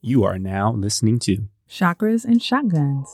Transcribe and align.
You 0.00 0.22
are 0.22 0.38
now 0.38 0.70
listening 0.70 1.18
to 1.20 1.48
Chakras 1.68 2.24
and 2.24 2.40
Shotguns. 2.40 3.12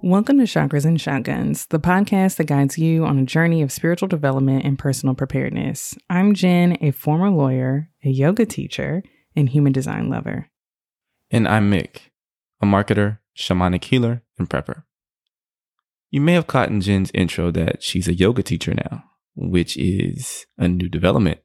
Welcome 0.00 0.38
to 0.38 0.44
Chakras 0.44 0.86
and 0.86 0.98
Shotguns, 0.98 1.66
the 1.66 1.78
podcast 1.78 2.36
that 2.36 2.44
guides 2.44 2.78
you 2.78 3.04
on 3.04 3.18
a 3.18 3.26
journey 3.26 3.60
of 3.60 3.70
spiritual 3.70 4.08
development 4.08 4.64
and 4.64 4.78
personal 4.78 5.14
preparedness. 5.14 5.98
I'm 6.08 6.32
Jenn, 6.32 6.78
a 6.80 6.92
former 6.92 7.28
lawyer, 7.28 7.90
a 8.02 8.08
yoga 8.08 8.46
teacher, 8.46 9.02
and 9.36 9.50
human 9.50 9.74
design 9.74 10.08
lover. 10.08 10.48
And 11.30 11.46
I'm 11.46 11.68
Mik, 11.68 12.10
a 12.60 12.66
marketer, 12.66 13.18
shamanic 13.36 13.84
healer, 13.84 14.22
and 14.38 14.48
prepper. 14.48 14.84
You 16.10 16.20
may 16.20 16.32
have 16.32 16.46
caught 16.46 16.70
in 16.70 16.80
Jenn's 16.80 17.10
intro 17.12 17.50
that 17.50 17.82
she's 17.82 18.08
a 18.08 18.14
yoga 18.14 18.42
teacher 18.42 18.74
now, 18.74 19.04
which 19.36 19.76
is 19.76 20.46
a 20.56 20.66
new 20.66 20.88
development. 20.88 21.40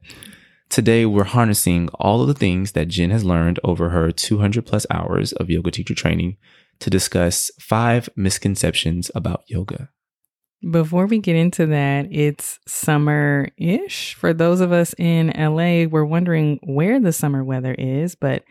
Today, 0.69 1.05
we're 1.05 1.25
harnessing 1.25 1.89
all 1.95 2.21
of 2.21 2.27
the 2.27 2.33
things 2.33 2.71
that 2.71 2.87
Jenn 2.87 3.11
has 3.11 3.23
learned 3.23 3.59
over 3.63 3.89
her 3.89 4.11
200 4.11 4.65
plus 4.65 4.85
hours 4.89 5.33
of 5.33 5.49
yoga 5.49 5.69
teacher 5.69 5.93
training 5.93 6.37
to 6.79 6.89
discuss 6.89 7.51
five 7.59 8.09
misconceptions 8.15 9.11
about 9.13 9.43
yoga. 9.47 9.89
Before 10.71 11.05
we 11.05 11.19
get 11.19 11.35
into 11.35 11.65
that, 11.67 12.07
it's 12.09 12.57
summer 12.67 13.49
ish. 13.57 14.15
For 14.15 14.33
those 14.33 14.61
of 14.61 14.71
us 14.71 14.95
in 14.97 15.27
LA, 15.37 15.85
we're 15.85 16.05
wondering 16.05 16.59
where 16.63 16.99
the 17.01 17.11
summer 17.11 17.43
weather 17.43 17.75
is, 17.77 18.15
but 18.15 18.43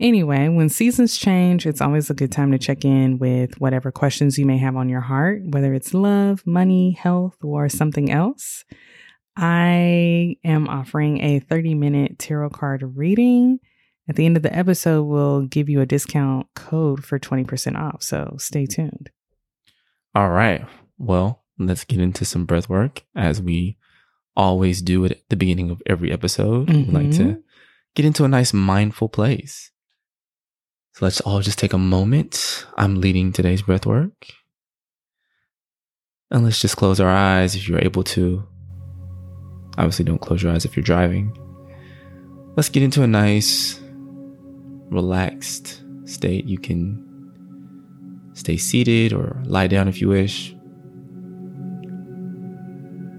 Anyway, 0.00 0.48
when 0.48 0.68
seasons 0.68 1.16
change, 1.16 1.66
it's 1.66 1.80
always 1.80 2.08
a 2.08 2.14
good 2.14 2.30
time 2.30 2.52
to 2.52 2.58
check 2.58 2.84
in 2.84 3.18
with 3.18 3.60
whatever 3.60 3.90
questions 3.90 4.38
you 4.38 4.46
may 4.46 4.56
have 4.56 4.76
on 4.76 4.88
your 4.88 5.00
heart, 5.00 5.42
whether 5.48 5.74
it's 5.74 5.92
love, 5.92 6.46
money, 6.46 6.92
health, 6.92 7.36
or 7.42 7.68
something 7.68 8.10
else. 8.10 8.64
I 9.36 10.36
am 10.44 10.68
offering 10.68 11.20
a 11.20 11.40
30 11.40 11.74
minute 11.74 12.18
tarot 12.18 12.50
card 12.50 12.96
reading. 12.96 13.58
At 14.08 14.16
the 14.16 14.24
end 14.24 14.36
of 14.36 14.42
the 14.42 14.56
episode, 14.56 15.02
we'll 15.04 15.42
give 15.42 15.68
you 15.68 15.80
a 15.80 15.86
discount 15.86 16.46
code 16.54 17.04
for 17.04 17.18
20% 17.18 17.76
off. 17.76 18.02
So 18.02 18.36
stay 18.38 18.66
tuned. 18.66 19.10
All 20.14 20.30
right. 20.30 20.64
Well, 20.96 21.44
let's 21.58 21.84
get 21.84 22.00
into 22.00 22.24
some 22.24 22.46
breath 22.46 22.68
work 22.68 23.02
as 23.14 23.42
we 23.42 23.76
always 24.36 24.80
do 24.80 25.04
at 25.04 25.18
the 25.28 25.36
beginning 25.36 25.70
of 25.70 25.82
every 25.86 26.12
episode. 26.12 26.68
Mm-hmm. 26.68 26.92
We 26.92 27.04
like 27.04 27.16
to 27.16 27.22
mm-hmm. 27.22 27.40
get 27.94 28.06
into 28.06 28.24
a 28.24 28.28
nice 28.28 28.54
mindful 28.54 29.08
place. 29.08 29.70
So 30.98 31.04
let's 31.04 31.20
all 31.20 31.40
just 31.40 31.60
take 31.60 31.74
a 31.74 31.78
moment. 31.78 32.66
I'm 32.76 33.00
leading 33.00 33.32
today's 33.32 33.62
breath 33.62 33.86
work. 33.86 34.26
And 36.32 36.42
let's 36.42 36.60
just 36.60 36.76
close 36.76 36.98
our 36.98 37.08
eyes 37.08 37.54
if 37.54 37.68
you're 37.68 37.78
able 37.84 38.02
to. 38.02 38.42
Obviously, 39.76 40.06
don't 40.06 40.20
close 40.20 40.42
your 40.42 40.50
eyes 40.50 40.64
if 40.64 40.76
you're 40.76 40.82
driving. 40.82 41.38
Let's 42.56 42.68
get 42.68 42.82
into 42.82 43.04
a 43.04 43.06
nice, 43.06 43.78
relaxed 44.90 45.84
state. 46.04 46.46
You 46.46 46.58
can 46.58 48.32
stay 48.32 48.56
seated 48.56 49.12
or 49.12 49.40
lie 49.44 49.68
down 49.68 49.86
if 49.86 50.00
you 50.00 50.08
wish. 50.08 50.52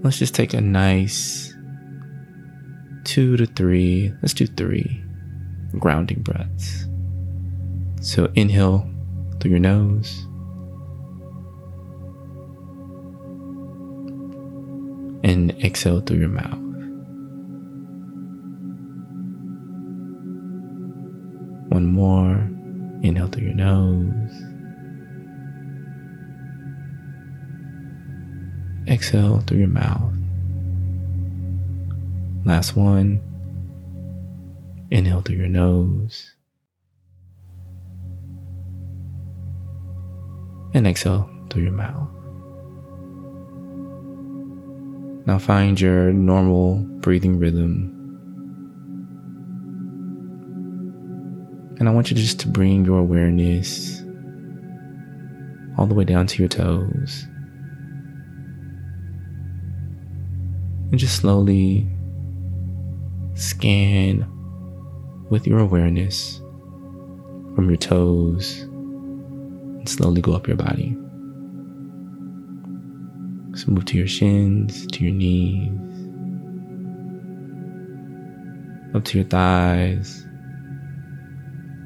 Let's 0.02 0.18
just 0.18 0.34
take 0.34 0.52
a 0.52 0.60
nice 0.60 1.54
two 3.04 3.38
to 3.38 3.46
three, 3.46 4.12
let's 4.20 4.34
do 4.34 4.46
three 4.46 5.02
grounding 5.78 6.20
breaths. 6.20 6.89
So 8.02 8.32
inhale 8.34 8.88
through 9.38 9.50
your 9.50 9.60
nose. 9.60 10.26
And 15.22 15.50
exhale 15.62 16.00
through 16.00 16.20
your 16.20 16.30
mouth. 16.30 16.58
One 21.68 21.86
more. 21.86 22.48
Inhale 23.02 23.28
through 23.28 23.44
your 23.44 23.54
nose. 23.54 24.32
Exhale 28.88 29.40
through 29.40 29.58
your 29.58 29.68
mouth. 29.68 30.14
Last 32.46 32.76
one. 32.76 33.20
Inhale 34.90 35.20
through 35.20 35.36
your 35.36 35.48
nose. 35.48 36.32
And 40.74 40.86
exhale 40.86 41.28
through 41.50 41.62
your 41.62 41.72
mouth. 41.72 42.08
Now 45.26 45.38
find 45.38 45.80
your 45.80 46.12
normal 46.12 46.78
breathing 47.00 47.38
rhythm. 47.38 47.96
And 51.78 51.88
I 51.88 51.92
want 51.92 52.10
you 52.10 52.16
just 52.16 52.40
to 52.40 52.48
bring 52.48 52.84
your 52.84 52.98
awareness 52.98 54.02
all 55.78 55.86
the 55.86 55.94
way 55.94 56.04
down 56.04 56.26
to 56.26 56.38
your 56.42 56.48
toes. 56.48 57.26
And 60.90 60.98
just 60.98 61.16
slowly 61.16 61.88
scan 63.34 64.26
with 65.30 65.46
your 65.46 65.60
awareness 65.60 66.38
from 67.54 67.68
your 67.68 67.76
toes 67.76 68.66
slowly 69.90 70.20
go 70.20 70.32
up 70.32 70.46
your 70.46 70.56
body. 70.56 70.96
So 73.54 73.70
move 73.72 73.84
to 73.86 73.98
your 73.98 74.06
shins, 74.06 74.86
to 74.86 75.04
your 75.04 75.12
knees, 75.12 75.70
up 78.94 79.04
to 79.04 79.18
your 79.18 79.26
thighs, 79.26 80.24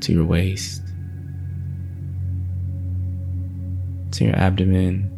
to 0.03 0.13
your 0.13 0.25
waist, 0.25 0.83
to 4.13 4.25
your 4.25 4.37
abdomen, 4.37 5.11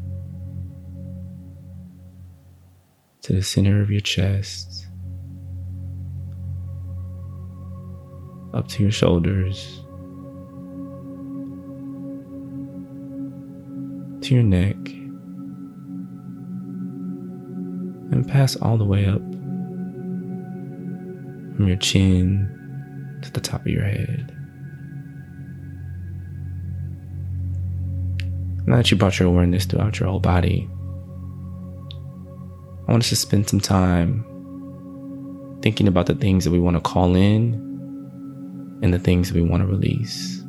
to 3.22 3.32
the 3.32 3.42
center 3.42 3.82
of 3.82 3.90
your 3.90 4.00
chest, 4.00 4.86
up 8.54 8.68
to 8.68 8.82
your 8.82 8.92
shoulders. 8.92 9.82
To 14.26 14.34
your 14.34 14.42
neck 14.42 14.76
and 18.10 18.28
pass 18.28 18.56
all 18.56 18.76
the 18.76 18.84
way 18.84 19.06
up 19.06 19.22
from 21.54 21.68
your 21.68 21.76
chin 21.76 23.20
to 23.22 23.30
the 23.30 23.40
top 23.40 23.60
of 23.60 23.68
your 23.68 23.84
head. 23.84 24.32
Now 28.66 28.78
that 28.78 28.90
you 28.90 28.96
brought 28.96 29.20
your 29.20 29.28
awareness 29.28 29.64
throughout 29.64 30.00
your 30.00 30.08
whole 30.08 30.18
body, 30.18 30.68
I 32.88 32.90
want 32.90 33.04
us 33.04 33.10
to 33.10 33.16
spend 33.16 33.48
some 33.48 33.60
time 33.60 34.24
thinking 35.62 35.86
about 35.86 36.06
the 36.06 36.16
things 36.16 36.44
that 36.44 36.50
we 36.50 36.58
want 36.58 36.76
to 36.76 36.80
call 36.80 37.14
in 37.14 37.54
and 38.82 38.92
the 38.92 38.98
things 38.98 39.28
that 39.28 39.36
we 39.36 39.48
want 39.48 39.62
to 39.62 39.68
release. 39.68 40.42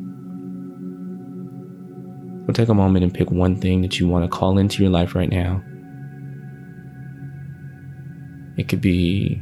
Take 2.57 2.69
a 2.69 2.73
moment 2.73 3.03
and 3.03 3.13
pick 3.13 3.29
one 3.29 3.55
thing 3.55 3.83
that 3.83 3.99
you 3.99 4.07
want 4.07 4.25
to 4.25 4.35
call 4.35 4.57
into 4.57 4.81
your 4.81 4.91
life 4.91 5.13
right 5.13 5.29
now. 5.29 5.61
It 8.57 8.67
could 8.67 8.81
be 8.81 9.39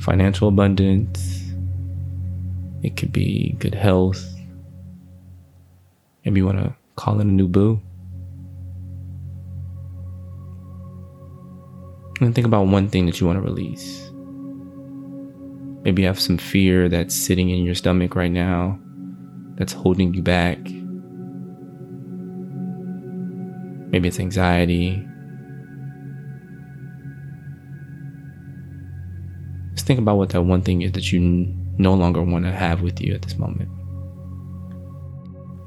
financial 0.00 0.48
abundance. 0.48 1.52
It 2.82 2.96
could 2.96 3.12
be 3.12 3.54
good 3.60 3.76
health. 3.76 4.26
Maybe 6.24 6.40
you 6.40 6.46
want 6.46 6.58
to 6.58 6.74
call 6.96 7.20
in 7.20 7.28
a 7.28 7.32
new 7.32 7.46
boo. 7.46 7.80
And 12.20 12.34
think 12.34 12.44
about 12.44 12.66
one 12.66 12.88
thing 12.88 13.06
that 13.06 13.20
you 13.20 13.28
want 13.28 13.36
to 13.36 13.40
release. 13.40 14.10
Maybe 15.84 16.02
you 16.02 16.08
have 16.08 16.18
some 16.18 16.38
fear 16.38 16.88
that's 16.88 17.14
sitting 17.14 17.50
in 17.50 17.64
your 17.64 17.76
stomach 17.76 18.16
right 18.16 18.32
now 18.32 18.80
that's 19.54 19.72
holding 19.72 20.12
you 20.12 20.22
back. 20.22 20.58
Maybe 23.90 24.08
it's 24.08 24.20
anxiety. 24.20 25.06
Just 29.74 29.86
think 29.86 29.98
about 29.98 30.16
what 30.16 30.30
that 30.30 30.42
one 30.42 30.62
thing 30.62 30.82
is 30.82 30.92
that 30.92 31.12
you 31.12 31.20
no 31.78 31.94
longer 31.94 32.22
want 32.22 32.44
to 32.44 32.52
have 32.52 32.82
with 32.82 33.00
you 33.00 33.14
at 33.14 33.22
this 33.22 33.36
moment. 33.36 33.68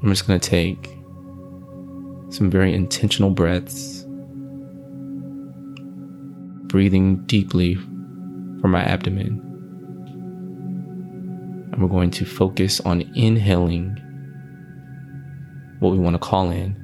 I'm 0.02 0.10
just 0.10 0.26
going 0.26 0.38
to 0.38 0.48
take 0.48 0.90
some 2.28 2.50
very 2.50 2.74
intentional 2.74 3.30
breaths, 3.30 4.04
breathing 6.66 7.24
deeply 7.26 7.76
from 7.76 8.70
my 8.70 8.82
abdomen. 8.82 9.40
And 11.72 11.82
we're 11.82 11.88
going 11.88 12.10
to 12.12 12.24
focus 12.24 12.80
on 12.80 13.00
inhaling 13.14 13.96
what 15.80 15.92
we 15.92 15.98
want 15.98 16.14
to 16.14 16.18
call 16.18 16.50
in, 16.50 16.76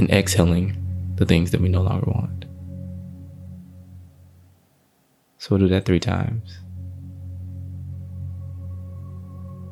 and 0.00 0.10
exhaling 0.10 0.74
the 1.16 1.26
things 1.26 1.50
that 1.50 1.60
we 1.60 1.68
no 1.68 1.82
longer 1.82 2.10
want. 2.10 2.46
So 5.36 5.50
we'll 5.50 5.60
do 5.60 5.68
that 5.68 5.84
three 5.84 6.00
times. 6.00 6.58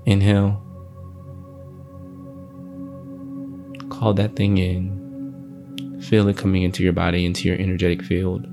Inhale. 0.05 0.63
Call 3.89 4.13
that 4.15 4.37
thing 4.37 4.59
in. 4.59 5.99
Feel 6.03 6.29
it 6.29 6.37
coming 6.37 6.63
into 6.63 6.83
your 6.83 6.93
body, 6.93 7.25
into 7.25 7.49
your 7.49 7.59
energetic 7.59 8.03
field. 8.03 8.47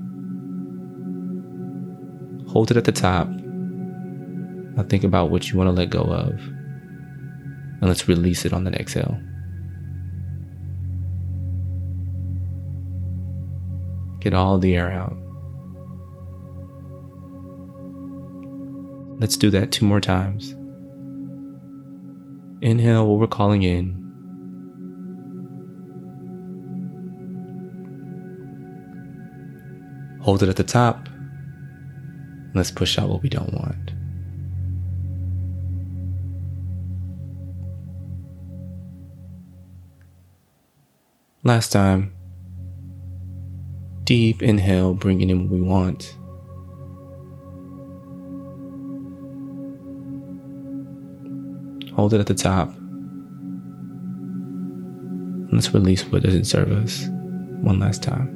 Hold 2.48 2.70
it 2.70 2.78
at 2.78 2.84
the 2.84 2.92
top. 2.92 3.28
Now 3.28 4.82
think 4.84 5.04
about 5.04 5.30
what 5.30 5.50
you 5.50 5.58
want 5.58 5.68
to 5.68 5.72
let 5.72 5.90
go 5.90 6.00
of. 6.00 6.32
And 6.40 7.82
let's 7.82 8.08
release 8.08 8.46
it 8.46 8.54
on 8.54 8.64
that 8.64 8.74
exhale. 8.74 9.20
Get 14.26 14.34
all 14.34 14.58
the 14.58 14.74
air 14.74 14.90
out. 14.90 15.16
Let's 19.20 19.36
do 19.36 19.50
that 19.50 19.70
two 19.70 19.86
more 19.86 20.00
times. 20.00 20.50
Inhale 22.60 23.06
what 23.06 23.20
we're 23.20 23.28
calling 23.28 23.62
in. 23.62 23.94
Hold 30.22 30.42
it 30.42 30.48
at 30.48 30.56
the 30.56 30.64
top. 30.64 31.08
Let's 32.52 32.72
push 32.72 32.98
out 32.98 33.08
what 33.08 33.22
we 33.22 33.28
don't 33.28 33.54
want. 33.54 33.92
Last 41.44 41.70
time. 41.70 42.15
Deep 44.06 44.40
inhale, 44.40 44.94
bringing 44.94 45.30
in 45.30 45.42
what 45.42 45.50
we 45.50 45.60
want. 45.60 46.16
Hold 51.96 52.14
it 52.14 52.20
at 52.20 52.26
the 52.28 52.34
top. 52.34 52.72
Let's 55.52 55.74
release 55.74 56.04
what 56.04 56.22
doesn't 56.22 56.44
serve 56.44 56.70
us 56.70 57.06
one 57.62 57.80
last 57.80 58.00
time. 58.04 58.32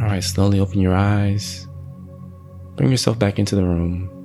All 0.00 0.06
right, 0.06 0.24
slowly 0.24 0.58
open 0.58 0.80
your 0.80 0.96
eyes. 0.96 1.68
Bring 2.74 2.90
yourself 2.90 3.20
back 3.20 3.38
into 3.38 3.54
the 3.54 3.62
room. 3.62 4.23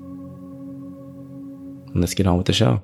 And 1.92 2.02
let's 2.02 2.14
get 2.14 2.28
on 2.28 2.38
with 2.38 2.48
the 2.48 2.54
show. 2.54 2.82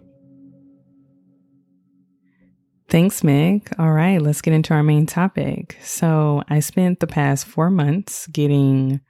Thanks, 2.88 3.24
Mik. 3.24 3.78
All 3.80 3.92
right, 3.92 4.22
let's 4.22 4.42
get 4.42 4.54
into 4.54 4.74
our 4.74 4.84
main 4.84 5.06
topic. 5.06 5.78
So, 5.82 6.44
I 6.50 6.60
spent 6.60 7.00
the 7.00 7.08
past 7.08 7.46
four 7.46 7.72
months 7.72 8.28
getting 8.28 9.02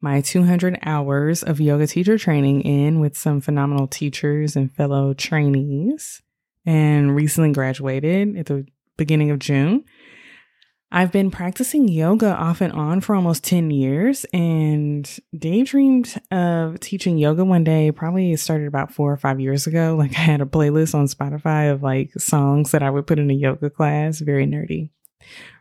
my 0.00 0.20
200 0.20 0.78
hours 0.82 1.42
of 1.42 1.60
yoga 1.60 1.86
teacher 1.86 2.18
training 2.18 2.60
in 2.60 3.00
with 3.00 3.16
some 3.16 3.40
phenomenal 3.40 3.86
teachers 3.86 4.56
and 4.56 4.70
fellow 4.70 5.14
trainees, 5.14 6.22
and 6.66 7.16
recently 7.16 7.52
graduated 7.52 8.36
at 8.36 8.46
the 8.46 8.66
beginning 8.96 9.30
of 9.30 9.38
June. 9.38 9.84
I've 10.90 11.12
been 11.12 11.30
practicing 11.30 11.86
yoga 11.86 12.34
off 12.34 12.62
and 12.62 12.72
on 12.72 13.02
for 13.02 13.14
almost 13.14 13.44
10 13.44 13.70
years 13.70 14.24
and 14.32 15.04
daydreamed 15.36 16.18
of 16.30 16.80
teaching 16.80 17.18
yoga 17.18 17.44
one 17.44 17.62
day. 17.62 17.92
Probably 17.92 18.34
started 18.36 18.68
about 18.68 18.92
four 18.92 19.12
or 19.12 19.18
five 19.18 19.38
years 19.38 19.66
ago. 19.66 19.96
Like 19.98 20.12
I 20.12 20.20
had 20.20 20.40
a 20.40 20.46
playlist 20.46 20.94
on 20.94 21.06
Spotify 21.06 21.72
of 21.72 21.82
like 21.82 22.12
songs 22.12 22.70
that 22.70 22.82
I 22.84 22.90
would 22.90 23.06
put 23.06 23.18
in 23.18 23.30
a 23.30 23.34
yoga 23.34 23.68
class. 23.68 24.20
Very 24.20 24.46
nerdy. 24.46 24.90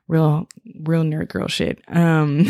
Real, 0.08 0.48
real 0.80 1.04
nerd 1.04 1.30
girl 1.30 1.48
shit. 1.48 1.82
Um, 1.88 2.46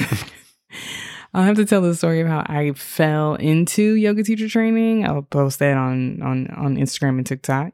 I'll 1.34 1.44
have 1.44 1.56
to 1.56 1.66
tell 1.66 1.82
the 1.82 1.96
story 1.96 2.20
of 2.20 2.28
how 2.28 2.44
I 2.46 2.74
fell 2.74 3.36
into 3.36 3.94
yoga 3.94 4.24
teacher 4.24 4.50
training. 4.50 5.08
I'll 5.08 5.22
post 5.22 5.60
that 5.60 5.78
on, 5.78 6.22
on, 6.22 6.48
on 6.48 6.76
Instagram 6.76 7.18
and 7.18 7.26
TikTok 7.26 7.74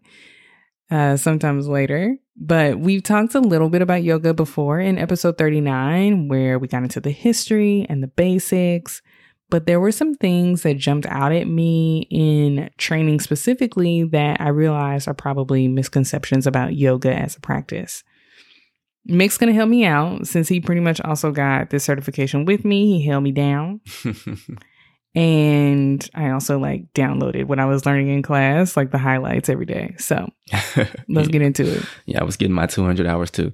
uh, 0.91 1.17
sometimes 1.17 1.67
later. 1.67 2.17
But 2.35 2.80
we've 2.80 3.03
talked 3.03 3.35
a 3.35 3.39
little 3.39 3.69
bit 3.69 3.81
about 3.81 4.03
yoga 4.03 4.33
before 4.33 4.80
in 4.80 4.97
episode 4.97 5.38
39, 5.38 6.27
where 6.27 6.57
we 6.57 6.68
got 6.68 6.83
into 6.83 7.00
the 7.00 7.12
history 7.12 7.85
and 7.89 8.01
the 8.01 8.07
basics. 8.07 9.01
But 9.50 9.68
there 9.68 9.80
were 9.80 9.91
some 9.91 10.15
things 10.15 10.63
that 10.63 10.77
jumped 10.77 11.06
out 11.06 11.31
at 11.31 11.47
me 11.47 12.07
in 12.09 12.71
training 12.77 13.19
specifically 13.19 14.03
that 14.06 14.41
I 14.41 14.47
realized 14.47 15.07
are 15.07 15.13
probably 15.13 15.68
misconceptions 15.68 16.47
about 16.47 16.75
yoga 16.75 17.13
as 17.13 17.35
a 17.35 17.39
practice. 17.39 18.03
Mik's 19.06 19.38
gonna 19.38 19.53
help 19.53 19.69
me 19.69 19.85
out 19.85 20.25
since 20.25 20.47
he 20.47 20.59
pretty 20.59 20.81
much 20.81 21.01
also 21.01 21.31
got 21.31 21.69
this 21.69 21.83
certification 21.83 22.45
with 22.45 22.65
me. 22.65 23.00
He 23.00 23.06
held 23.06 23.24
me 23.24 23.31
down. 23.31 23.81
and 25.15 26.10
I 26.15 26.30
also 26.30 26.57
like 26.57 26.92
downloaded 26.94 27.45
what 27.45 27.60
I 27.60 27.65
was 27.65 27.86
learning 27.86 28.10
in 28.10 28.24
class, 28.24 28.75
like 28.75 28.92
the 28.92 28.98
highlights 28.98 29.50
every 29.50 29.65
day. 29.65 29.95
So 29.98 30.31
let's 31.07 31.27
get 31.27 31.42
into 31.42 31.71
it. 31.71 31.83
Yeah, 32.06 32.21
I 32.21 32.24
was 32.24 32.38
getting 32.38 32.56
my 32.56 32.65
200 32.65 33.06
hours 33.06 33.30
too. 33.30 33.54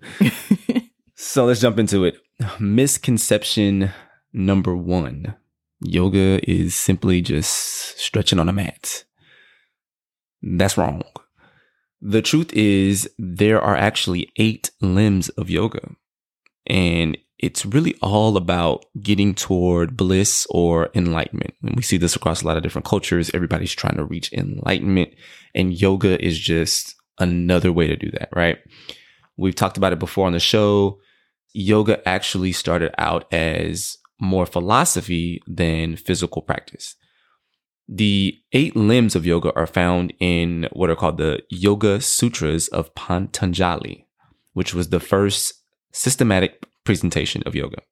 so 1.15 1.45
let's 1.45 1.59
jump 1.59 1.77
into 1.77 2.05
it. 2.05 2.17
Misconception 2.59 3.91
number 4.31 4.75
one 4.75 5.35
yoga 5.81 6.39
is 6.49 6.75
simply 6.75 7.21
just 7.21 7.97
stretching 7.99 8.39
on 8.39 8.49
a 8.49 8.53
mat. 8.53 9.03
That's 10.41 10.77
wrong. 10.77 11.03
The 12.01 12.21
truth 12.21 12.53
is, 12.53 13.09
there 13.17 13.61
are 13.61 13.75
actually 13.75 14.31
eight 14.37 14.71
limbs 14.79 15.27
of 15.29 15.49
yoga. 15.49 15.95
And 16.65 17.17
it's 17.39 17.65
really 17.65 17.95
all 18.01 18.35
about 18.35 18.85
getting 19.01 19.33
toward 19.33 19.95
bliss 19.95 20.45
or 20.49 20.89
enlightenment. 20.93 21.53
And 21.63 21.75
we 21.75 21.81
see 21.81 21.97
this 21.97 22.15
across 22.15 22.41
a 22.41 22.47
lot 22.47 22.57
of 22.57 22.63
different 22.63 22.85
cultures. 22.85 23.31
Everybody's 23.33 23.73
trying 23.73 23.95
to 23.95 24.03
reach 24.03 24.31
enlightenment, 24.33 25.13
and 25.55 25.73
yoga 25.73 26.23
is 26.23 26.37
just 26.37 26.95
another 27.17 27.71
way 27.71 27.87
to 27.87 27.95
do 27.95 28.11
that, 28.11 28.29
right? 28.35 28.57
We've 29.37 29.55
talked 29.55 29.77
about 29.77 29.93
it 29.93 29.99
before 29.99 30.27
on 30.27 30.33
the 30.33 30.39
show. 30.39 30.99
Yoga 31.53 32.07
actually 32.07 32.51
started 32.51 32.93
out 32.97 33.33
as 33.33 33.97
more 34.19 34.45
philosophy 34.45 35.41
than 35.47 35.95
physical 35.95 36.41
practice. 36.41 36.95
The 37.87 38.37
eight 38.51 38.75
limbs 38.75 39.15
of 39.15 39.25
yoga 39.25 39.53
are 39.55 39.65
found 39.65 40.13
in 40.19 40.67
what 40.73 40.89
are 40.89 40.95
called 40.95 41.17
the 41.17 41.41
Yoga 41.49 42.01
Sutras 42.01 42.67
of 42.67 42.93
Patanjali, 42.93 44.05
which 44.53 44.73
was 44.73 44.89
the 44.89 44.99
first 44.99 45.53
systematic 45.91 46.63
presentation 46.89 47.43
of 47.45 47.53
yoga. 47.53 47.83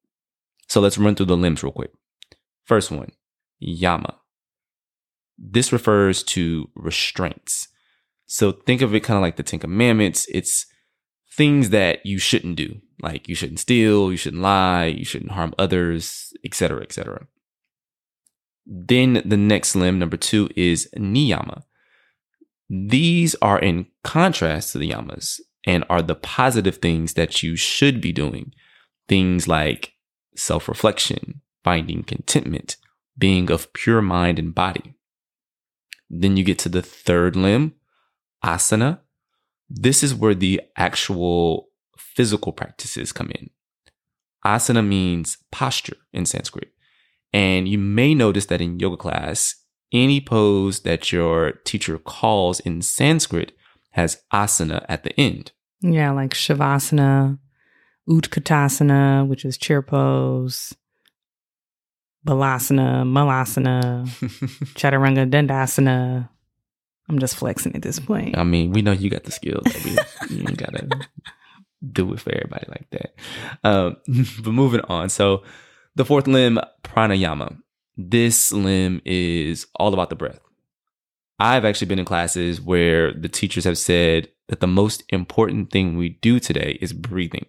So 0.67 0.81
let's 0.81 0.97
run 0.97 1.13
through 1.13 1.27
the 1.27 1.37
limbs 1.37 1.61
real 1.61 1.71
quick. 1.71 1.91
First 2.65 2.89
one, 2.89 3.11
yama. 3.59 4.15
This 5.37 5.71
refers 5.71 6.23
to 6.23 6.71
restraints. 6.73 7.67
So 8.25 8.51
think 8.51 8.81
of 8.81 8.95
it 8.95 9.01
kind 9.01 9.15
of 9.15 9.21
like 9.21 9.35
the 9.35 9.43
Ten 9.43 9.59
Commandments. 9.59 10.25
It's 10.33 10.65
things 11.31 11.69
that 11.69 12.03
you 12.07 12.17
shouldn't 12.17 12.55
do, 12.55 12.81
like 12.99 13.29
you 13.29 13.35
shouldn't 13.35 13.59
steal, 13.59 14.09
you 14.09 14.17
shouldn't 14.17 14.41
lie, 14.41 14.85
you 14.85 15.05
shouldn't 15.05 15.33
harm 15.33 15.53
others, 15.59 16.33
etc., 16.43 16.81
etc. 16.81 17.27
Then 18.65 19.21
the 19.23 19.37
next 19.37 19.75
limb, 19.75 19.99
number 19.99 20.17
two, 20.17 20.49
is 20.55 20.89
niyama. 20.97 21.61
These 22.67 23.35
are 23.43 23.59
in 23.59 23.85
contrast 24.03 24.71
to 24.71 24.79
the 24.79 24.89
yamas 24.89 25.39
and 25.67 25.83
are 25.87 26.01
the 26.01 26.15
positive 26.15 26.77
things 26.77 27.13
that 27.13 27.43
you 27.43 27.55
should 27.55 28.01
be 28.01 28.11
doing 28.11 28.53
Things 29.07 29.47
like 29.47 29.93
self 30.35 30.67
reflection, 30.67 31.41
finding 31.63 32.03
contentment, 32.03 32.77
being 33.17 33.51
of 33.51 33.71
pure 33.73 34.01
mind 34.01 34.39
and 34.39 34.53
body. 34.53 34.95
Then 36.09 36.37
you 36.37 36.43
get 36.43 36.59
to 36.59 36.69
the 36.69 36.81
third 36.81 37.35
limb, 37.35 37.73
asana. 38.43 38.99
This 39.69 40.03
is 40.03 40.15
where 40.15 40.35
the 40.35 40.61
actual 40.77 41.67
physical 41.97 42.53
practices 42.53 43.11
come 43.11 43.31
in. 43.31 43.49
Asana 44.45 44.85
means 44.85 45.37
posture 45.51 45.97
in 46.13 46.25
Sanskrit. 46.25 46.71
And 47.33 47.67
you 47.67 47.77
may 47.77 48.15
notice 48.15 48.45
that 48.45 48.61
in 48.61 48.79
yoga 48.79 48.95
class, 48.95 49.55
any 49.91 50.21
pose 50.21 50.81
that 50.81 51.11
your 51.11 51.51
teacher 51.65 51.97
calls 51.97 52.59
in 52.61 52.81
Sanskrit 52.81 53.51
has 53.91 54.21
asana 54.33 54.85
at 54.87 55.03
the 55.03 55.19
end. 55.19 55.51
Yeah, 55.81 56.11
like 56.11 56.33
Shavasana, 56.33 57.39
Utkatasana, 58.09 59.27
which 59.27 59.43
is 59.45 59.57
chair 59.57 59.81
pose, 59.81 60.75
Balasana, 62.25 63.03
Malasana, 63.03 64.05
Chaturanga 64.75 65.29
Dandasana. 65.29 66.29
I'm 67.09 67.19
just 67.19 67.35
flexing 67.35 67.75
at 67.75 67.81
this 67.81 67.99
point. 67.99 68.37
I 68.37 68.43
mean, 68.43 68.71
we 68.71 68.81
know 68.81 68.91
you 68.91 69.09
got 69.09 69.23
the 69.23 69.31
skills. 69.31 69.65
you 70.29 70.43
gotta 70.43 70.87
do 71.91 72.13
it 72.13 72.19
for 72.19 72.33
everybody 72.33 72.65
like 72.67 72.89
that. 72.91 73.13
Um, 73.63 73.97
but 74.43 74.51
moving 74.51 74.81
on. 74.89 75.09
So 75.09 75.43
The 75.95 76.05
fourth 76.05 76.27
limb, 76.27 76.59
pranayama. 76.83 77.57
This 77.95 78.51
limb 78.51 79.01
is 79.05 79.65
all 79.75 79.93
about 79.93 80.09
the 80.09 80.15
breath. 80.15 80.39
I've 81.39 81.65
actually 81.65 81.87
been 81.87 81.99
in 81.99 82.05
classes 82.05 82.59
where 82.61 83.13
the 83.13 83.29
teachers 83.29 83.63
have 83.63 83.77
said 83.77 84.29
that 84.47 84.59
the 84.59 84.67
most 84.67 85.03
important 85.09 85.71
thing 85.71 85.97
we 85.97 86.09
do 86.09 86.39
today 86.39 86.77
is 86.81 86.93
breathing. 86.93 87.45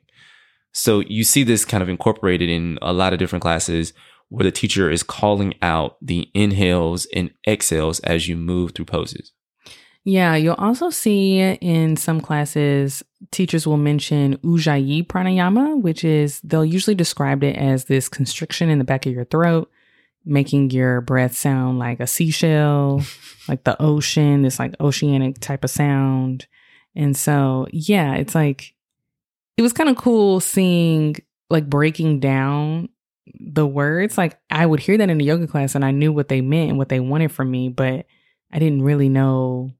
So 0.72 1.00
you 1.00 1.24
see 1.24 1.42
this 1.42 1.64
kind 1.64 1.82
of 1.82 1.88
incorporated 1.88 2.48
in 2.48 2.78
a 2.82 2.92
lot 2.92 3.12
of 3.12 3.18
different 3.18 3.42
classes 3.42 3.92
where 4.28 4.44
the 4.44 4.52
teacher 4.52 4.90
is 4.90 5.02
calling 5.02 5.54
out 5.62 5.96
the 6.02 6.30
inhales 6.34 7.06
and 7.14 7.30
exhales 7.46 8.00
as 8.00 8.28
you 8.28 8.36
move 8.36 8.72
through 8.72 8.84
poses. 8.84 9.32
Yeah, 10.04 10.36
you'll 10.36 10.54
also 10.54 10.90
see 10.90 11.38
in 11.38 11.96
some 11.96 12.20
classes, 12.20 13.02
teachers 13.30 13.66
will 13.66 13.76
mention 13.76 14.38
Ujjayi 14.38 15.06
pranayama, 15.06 15.80
which 15.82 16.04
is 16.04 16.40
they'll 16.40 16.64
usually 16.64 16.94
describe 16.94 17.42
it 17.44 17.56
as 17.56 17.84
this 17.84 18.08
constriction 18.08 18.70
in 18.70 18.78
the 18.78 18.84
back 18.84 19.04
of 19.06 19.12
your 19.12 19.26
throat, 19.26 19.70
making 20.24 20.70
your 20.70 21.00
breath 21.00 21.36
sound 21.36 21.78
like 21.78 22.00
a 22.00 22.06
seashell, 22.06 23.02
like 23.48 23.64
the 23.64 23.80
ocean, 23.82 24.42
this 24.42 24.58
like 24.58 24.74
oceanic 24.80 25.40
type 25.40 25.64
of 25.64 25.70
sound. 25.70 26.46
And 26.94 27.16
so, 27.16 27.66
yeah, 27.70 28.14
it's 28.14 28.34
like, 28.34 28.74
it 29.58 29.62
was 29.62 29.74
kind 29.74 29.90
of 29.90 29.96
cool 29.96 30.40
seeing 30.40 31.16
like 31.50 31.68
breaking 31.68 32.20
down 32.20 32.88
the 33.38 33.66
words. 33.66 34.16
Like, 34.16 34.38
I 34.48 34.64
would 34.64 34.80
hear 34.80 34.96
that 34.96 35.10
in 35.10 35.20
a 35.20 35.24
yoga 35.24 35.46
class 35.46 35.74
and 35.74 35.84
I 35.84 35.90
knew 35.90 36.12
what 36.12 36.28
they 36.28 36.40
meant 36.40 36.70
and 36.70 36.78
what 36.78 36.88
they 36.88 37.00
wanted 37.00 37.32
from 37.32 37.50
me, 37.50 37.68
but 37.68 38.06
I 38.50 38.58
didn't 38.58 38.82
really 38.82 39.10
know 39.10 39.74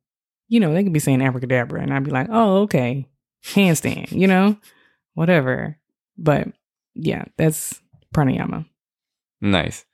you 0.49 0.61
know, 0.61 0.73
they 0.73 0.83
could 0.83 0.93
be 0.93 0.99
saying 0.99 1.23
abracadabra 1.23 1.83
and 1.83 1.93
I'd 1.93 2.05
be 2.05 2.11
like, 2.11 2.29
oh, 2.31 2.63
okay, 2.63 3.07
handstand, 3.45 4.11
you 4.13 4.27
know, 4.27 4.57
whatever. 5.15 5.79
But 6.17 6.49
yeah, 6.95 7.25
that's 7.37 7.81
pranayama. 8.15 8.67
Nice. 9.41 9.85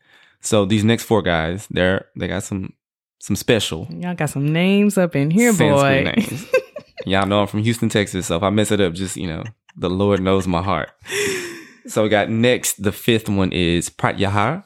So 0.41 0.65
these 0.65 0.85
next 0.85 1.05
four 1.05 1.23
guys, 1.23 1.67
they're 1.71 2.07
they 2.17 2.29
got 2.29 2.45
some 2.45 2.73
some 3.19 3.37
special. 3.37 3.89
Y'all 3.91 4.15
got 4.15 4.31
some 4.31 4.53
names 4.53 4.97
up 4.97 5.17
in 5.17 5.31
here, 5.31 5.53
boy. 5.53 6.13
Names. 6.15 6.47
Y'all 7.07 7.27
know 7.27 7.41
I'm 7.41 7.47
from 7.47 7.63
Houston, 7.63 7.89
Texas. 7.89 8.27
So 8.27 8.37
if 8.37 8.43
I 8.43 8.51
mess 8.51 8.71
it 8.71 8.81
up, 8.81 8.95
just 8.95 9.17
you 9.17 9.27
know, 9.27 9.43
the 9.77 9.91
Lord 9.91 10.21
knows 10.21 10.47
my 10.47 10.63
heart. 10.63 10.91
So 11.87 12.03
we 12.03 12.09
got 12.09 12.31
next, 12.31 12.83
the 12.83 12.93
fifth 12.93 13.29
one 13.29 13.53
is 13.53 13.91
pratyahara. 13.91 14.65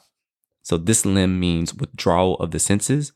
So 0.62 0.76
this 0.76 1.04
limb 1.04 1.40
means 1.40 1.74
withdrawal 1.74 2.36
of 2.36 2.50
the 2.52 2.58
senses 2.58 3.12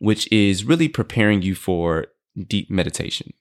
which 0.00 0.30
is 0.32 0.64
really 0.64 0.88
preparing 0.88 1.42
you 1.42 1.54
for 1.54 2.06
deep 2.48 2.70
meditation. 2.70 3.32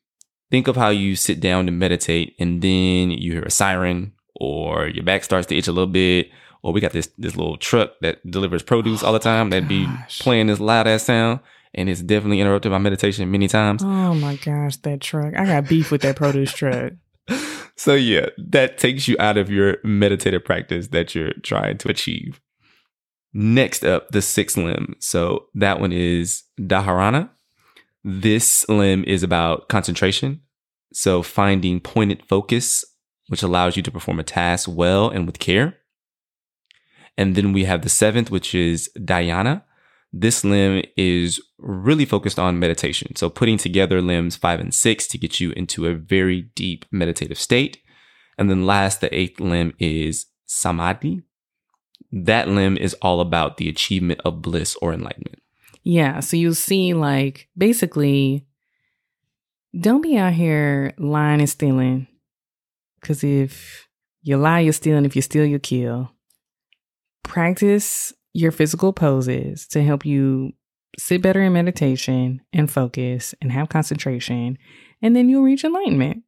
Think 0.52 0.68
of 0.68 0.76
how 0.76 0.90
you 0.90 1.16
sit 1.16 1.40
down 1.40 1.66
to 1.66 1.72
meditate 1.72 2.36
and 2.38 2.62
then 2.62 3.12
you 3.12 3.34
hear 3.34 3.44
a 3.44 3.52
siren 3.52 4.14
or 4.36 4.88
your 4.88 5.04
back 5.04 5.24
starts 5.24 5.48
to 5.48 5.58
itch 5.58 5.68
a 5.68 5.72
little 5.72 5.88
bit 5.88 6.30
or 6.62 6.74
we 6.74 6.82
got 6.82 6.92
this 6.92 7.10
this 7.18 7.36
little 7.36 7.58
truck 7.58 7.94
that 8.02 8.20
delivers 8.30 8.62
produce 8.62 9.04
all 9.04 9.14
the 9.14 9.20
time 9.20 9.50
that'd 9.50 9.70
be 9.70 9.86
oh, 9.88 10.06
playing 10.20 10.48
this 10.48 10.60
loud 10.60 10.88
ass 10.88 11.04
sound 11.04 11.40
and 11.74 11.88
it's 11.88 12.02
definitely 12.02 12.42
interrupted 12.42 12.72
my 12.72 12.78
meditation 12.78 13.30
many 13.32 13.48
times. 13.48 13.82
Oh 13.84 14.14
my 14.16 14.36
gosh, 14.36 14.78
that 14.78 15.02
truck. 15.02 15.36
I 15.38 15.46
got 15.46 15.70
beef 15.70 15.92
with 15.92 16.02
that 16.02 16.16
produce 16.16 16.52
truck. 16.52 16.94
so 17.80 17.94
yeah, 17.94 18.26
that 18.38 18.78
takes 18.78 19.08
you 19.08 19.16
out 19.20 19.38
of 19.38 19.50
your 19.50 19.78
meditative 19.86 20.44
practice 20.44 20.90
that 20.90 21.16
you're 21.16 21.32
trying 21.44 21.78
to 21.78 21.90
achieve. 21.90 22.42
Next 23.32 23.86
up, 23.86 24.10
the 24.10 24.22
sixth 24.22 24.58
limb. 24.58 24.98
So 25.00 25.46
that 25.56 25.80
one 25.80 25.94
is 25.94 26.44
Dharana. 26.60 27.30
This 28.04 28.68
limb 28.68 29.06
is 29.06 29.24
about 29.24 29.70
concentration. 29.70 30.42
So 30.92 31.24
finding 31.24 31.80
pointed 31.80 32.26
focus, 32.28 32.84
which 33.28 33.44
allows 33.44 33.78
you 33.78 33.84
to 33.84 33.92
perform 33.92 34.20
a 34.20 34.24
task 34.24 34.68
well 34.70 35.10
and 35.10 35.26
with 35.26 35.40
care. 35.40 35.78
And 37.18 37.34
then 37.34 37.54
we 37.54 37.64
have 37.64 37.84
the 37.84 37.90
seventh, 37.90 38.30
which 38.30 38.54
is 38.54 38.90
Dhyana. 38.98 39.64
This 40.12 40.44
limb 40.44 40.84
is 40.98 41.40
really 41.58 42.06
focused 42.06 42.40
on 42.40 42.60
meditation. 42.60 43.16
So 43.16 43.30
putting 43.30 43.58
together 43.58 44.02
limbs 44.02 44.36
five 44.36 44.60
and 44.60 44.74
six 44.74 45.08
to 45.08 45.18
get 45.18 45.40
you 45.40 45.52
into 45.52 45.86
a 45.86 45.94
very 45.94 46.50
deep 46.56 46.86
meditative 46.92 47.40
state. 47.40 47.78
And 48.38 48.50
then 48.50 48.66
last, 48.66 49.02
the 49.02 49.14
eighth 49.16 49.40
limb 49.40 49.74
is 49.80 50.26
Samadhi 50.46 51.24
that 52.12 52.48
limb 52.48 52.78
is 52.78 52.96
all 52.96 53.22
about 53.22 53.58
the 53.58 53.70
achievement 53.70 54.22
of 54.26 54.42
bliss 54.42 54.76
or 54.82 54.94
enlightenment. 54.94 55.42
Yeah. 55.84 56.20
So 56.20 56.38
you'll 56.38 56.56
see, 56.56 56.94
like, 56.94 57.48
basically, 57.58 58.46
don't 59.80 60.02
be 60.02 60.18
out 60.18 60.34
here 60.34 60.94
lying 60.98 61.40
and 61.40 61.50
stealing. 61.50 62.08
Because 63.00 63.24
if 63.24 63.88
you 64.22 64.38
lie, 64.38 64.60
you're 64.60 64.74
stealing. 64.74 65.06
If 65.06 65.16
you 65.16 65.22
steal, 65.22 65.46
you 65.46 65.60
kill. 65.60 66.12
Practice 67.24 68.12
your 68.34 68.52
physical 68.52 68.94
poses 68.94 69.68
to 69.68 69.84
help 69.84 70.06
you 70.06 70.54
sit 70.98 71.22
better 71.22 71.42
in 71.42 71.54
meditation 71.54 72.42
and 72.54 72.70
focus 72.70 73.36
and 73.42 73.52
have 73.52 73.70
concentration. 73.70 74.58
And 75.02 75.16
then 75.16 75.30
you'll 75.30 75.44
reach 75.44 75.64
enlightenment. 75.64 76.24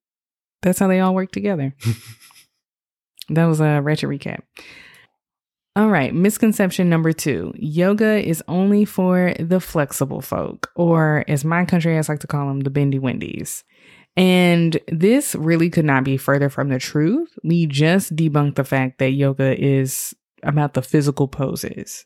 That's 0.62 0.80
how 0.80 0.88
they 0.88 1.00
all 1.00 1.16
work 1.16 1.32
together. 1.32 1.76
that 3.30 3.46
was 3.46 3.60
a 3.60 3.82
ratchet 3.82 4.10
recap. 4.10 4.42
All 5.76 5.88
right, 5.88 6.14
misconception 6.14 6.90
number 6.90 7.14
two 7.14 7.54
yoga 7.56 8.22
is 8.28 8.44
only 8.50 8.84
for 8.84 9.34
the 9.40 9.62
flexible 9.62 10.20
folk, 10.20 10.70
or 10.76 11.24
as 11.30 11.46
my 11.46 11.64
country 11.64 11.96
has 11.96 12.10
like 12.10 12.20
to 12.20 12.28
call 12.28 12.48
them, 12.48 12.60
the 12.60 12.70
bendy 12.70 13.00
wendies. 13.00 13.64
And 14.18 14.78
this 14.90 15.34
really 15.36 15.70
could 15.70 15.86
not 15.86 16.04
be 16.04 16.18
further 16.18 16.50
from 16.50 16.68
the 16.68 16.78
truth. 16.78 17.40
We 17.46 17.68
just 17.68 18.14
debunked 18.18 18.56
the 18.56 18.66
fact 18.66 19.00
that 19.00 19.12
yoga 19.12 19.58
is 19.58 20.14
about 20.44 20.74
the 20.74 20.82
physical 20.82 21.28
poses 21.28 22.06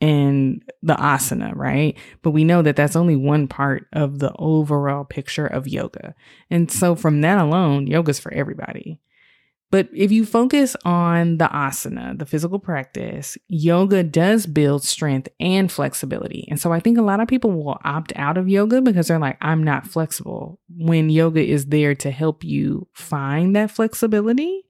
and 0.00 0.62
the 0.82 0.94
asana, 0.94 1.54
right? 1.54 1.96
But 2.22 2.32
we 2.32 2.44
know 2.44 2.62
that 2.62 2.76
that's 2.76 2.96
only 2.96 3.16
one 3.16 3.48
part 3.48 3.86
of 3.92 4.18
the 4.18 4.32
overall 4.38 5.04
picture 5.04 5.46
of 5.46 5.66
yoga. 5.66 6.14
And 6.50 6.70
so 6.70 6.94
from 6.94 7.22
that 7.22 7.38
alone, 7.38 7.86
yoga's 7.86 8.18
for 8.18 8.32
everybody. 8.32 9.00
But 9.70 9.88
if 9.92 10.12
you 10.12 10.24
focus 10.24 10.76
on 10.84 11.38
the 11.38 11.46
asana, 11.48 12.16
the 12.16 12.26
physical 12.26 12.60
practice, 12.60 13.36
yoga 13.48 14.04
does 14.04 14.46
build 14.46 14.84
strength 14.84 15.28
and 15.40 15.72
flexibility. 15.72 16.46
And 16.48 16.60
so 16.60 16.72
I 16.72 16.78
think 16.78 16.98
a 16.98 17.02
lot 17.02 17.18
of 17.20 17.26
people 17.26 17.50
will 17.50 17.80
opt 17.84 18.12
out 18.14 18.38
of 18.38 18.48
yoga 18.48 18.80
because 18.80 19.08
they're 19.08 19.18
like, 19.18 19.38
I'm 19.40 19.64
not 19.64 19.86
flexible, 19.86 20.60
when 20.68 21.10
yoga 21.10 21.44
is 21.44 21.66
there 21.66 21.96
to 21.96 22.10
help 22.12 22.44
you 22.44 22.86
find 22.92 23.56
that 23.56 23.72
flexibility. 23.72 24.62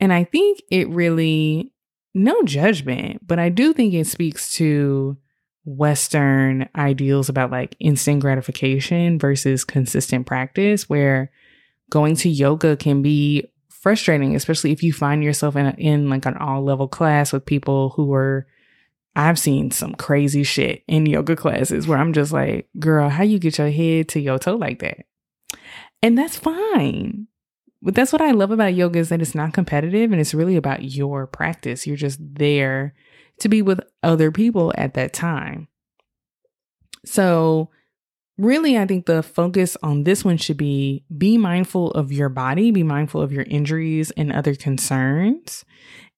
And 0.00 0.12
I 0.12 0.24
think 0.24 0.60
it 0.68 0.88
really, 0.88 1.72
no 2.14 2.42
judgment, 2.42 3.26
but 3.26 3.38
I 3.38 3.48
do 3.48 3.72
think 3.72 3.92
it 3.92 4.06
speaks 4.06 4.54
to 4.56 5.16
Western 5.64 6.68
ideals 6.76 7.28
about 7.28 7.50
like 7.50 7.76
instant 7.80 8.20
gratification 8.20 9.18
versus 9.18 9.64
consistent 9.64 10.26
practice, 10.26 10.88
where 10.88 11.30
going 11.90 12.16
to 12.16 12.28
yoga 12.28 12.76
can 12.76 13.02
be 13.02 13.50
frustrating, 13.68 14.36
especially 14.36 14.72
if 14.72 14.82
you 14.82 14.92
find 14.92 15.24
yourself 15.24 15.56
in 15.56 15.66
a, 15.66 15.74
in 15.76 16.08
like 16.08 16.26
an 16.26 16.36
all 16.36 16.62
level 16.62 16.88
class 16.88 17.32
with 17.32 17.46
people 17.46 17.90
who 17.90 18.12
are. 18.14 18.46
I've 19.16 19.38
seen 19.38 19.70
some 19.70 19.94
crazy 19.94 20.42
shit 20.42 20.82
in 20.88 21.06
yoga 21.06 21.36
classes 21.36 21.86
where 21.86 21.98
I'm 21.98 22.12
just 22.12 22.32
like, 22.32 22.68
girl, 22.80 23.08
how 23.08 23.22
you 23.22 23.38
get 23.38 23.58
your 23.58 23.70
head 23.70 24.08
to 24.08 24.20
your 24.20 24.40
toe 24.40 24.56
like 24.56 24.80
that? 24.80 25.06
And 26.02 26.18
that's 26.18 26.36
fine. 26.36 27.28
But 27.84 27.94
that's 27.94 28.12
what 28.12 28.22
I 28.22 28.30
love 28.30 28.50
about 28.50 28.74
yoga 28.74 28.98
is 28.98 29.10
that 29.10 29.20
it's 29.20 29.34
not 29.34 29.52
competitive 29.52 30.10
and 30.10 30.18
it's 30.20 30.32
really 30.32 30.56
about 30.56 30.84
your 30.84 31.26
practice. 31.26 31.86
You're 31.86 31.96
just 31.96 32.18
there 32.20 32.94
to 33.40 33.48
be 33.50 33.60
with 33.60 33.80
other 34.02 34.32
people 34.32 34.72
at 34.78 34.94
that 34.94 35.12
time. 35.12 35.68
So 37.04 37.68
really, 38.38 38.78
I 38.78 38.86
think 38.86 39.04
the 39.04 39.22
focus 39.22 39.76
on 39.82 40.04
this 40.04 40.24
one 40.24 40.38
should 40.38 40.56
be 40.56 41.04
be 41.14 41.36
mindful 41.36 41.90
of 41.90 42.10
your 42.10 42.30
body, 42.30 42.70
be 42.70 42.82
mindful 42.82 43.20
of 43.20 43.32
your 43.32 43.44
injuries 43.44 44.10
and 44.12 44.32
other 44.32 44.54
concerns. 44.54 45.66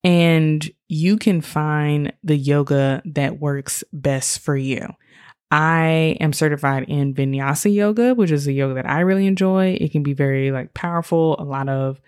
And 0.04 0.70
you 0.87 1.16
can 1.16 1.40
find 1.40 2.12
the 2.23 2.37
yoga 2.37 3.02
that 3.06 3.40
works 3.40 3.82
best 3.92 4.38
for 4.38 4.56
you. 4.56 4.87
I 5.50 6.16
am 6.20 6.32
certified 6.32 6.84
in 6.88 7.14
vinyasa 7.14 7.72
yoga, 7.72 8.14
which 8.14 8.30
is 8.30 8.46
a 8.46 8.52
yoga 8.52 8.74
that 8.74 8.90
I 8.90 9.00
really 9.00 9.26
enjoy. 9.26 9.76
It 9.80 9.92
can 9.92 10.02
be 10.02 10.12
very 10.12 10.50
like 10.50 10.74
powerful, 10.74 11.36
a 11.38 11.44
lot 11.44 11.68
of 11.68 12.00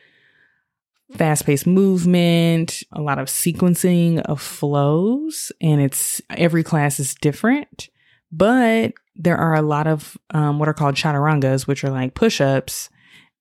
fast 1.12 1.46
paced 1.46 1.66
movement, 1.66 2.82
a 2.92 3.00
lot 3.00 3.18
of 3.18 3.28
sequencing 3.28 4.20
of 4.22 4.40
flows, 4.40 5.52
and 5.60 5.80
it's 5.80 6.20
every 6.30 6.62
class 6.62 7.00
is 7.00 7.14
different. 7.14 7.88
But 8.30 8.92
there 9.16 9.36
are 9.36 9.54
a 9.54 9.62
lot 9.62 9.86
of 9.86 10.16
um, 10.30 10.58
what 10.58 10.68
are 10.68 10.74
called 10.74 10.94
chaturangas, 10.94 11.66
which 11.66 11.84
are 11.84 11.90
like 11.90 12.14
push 12.14 12.40
ups. 12.40 12.90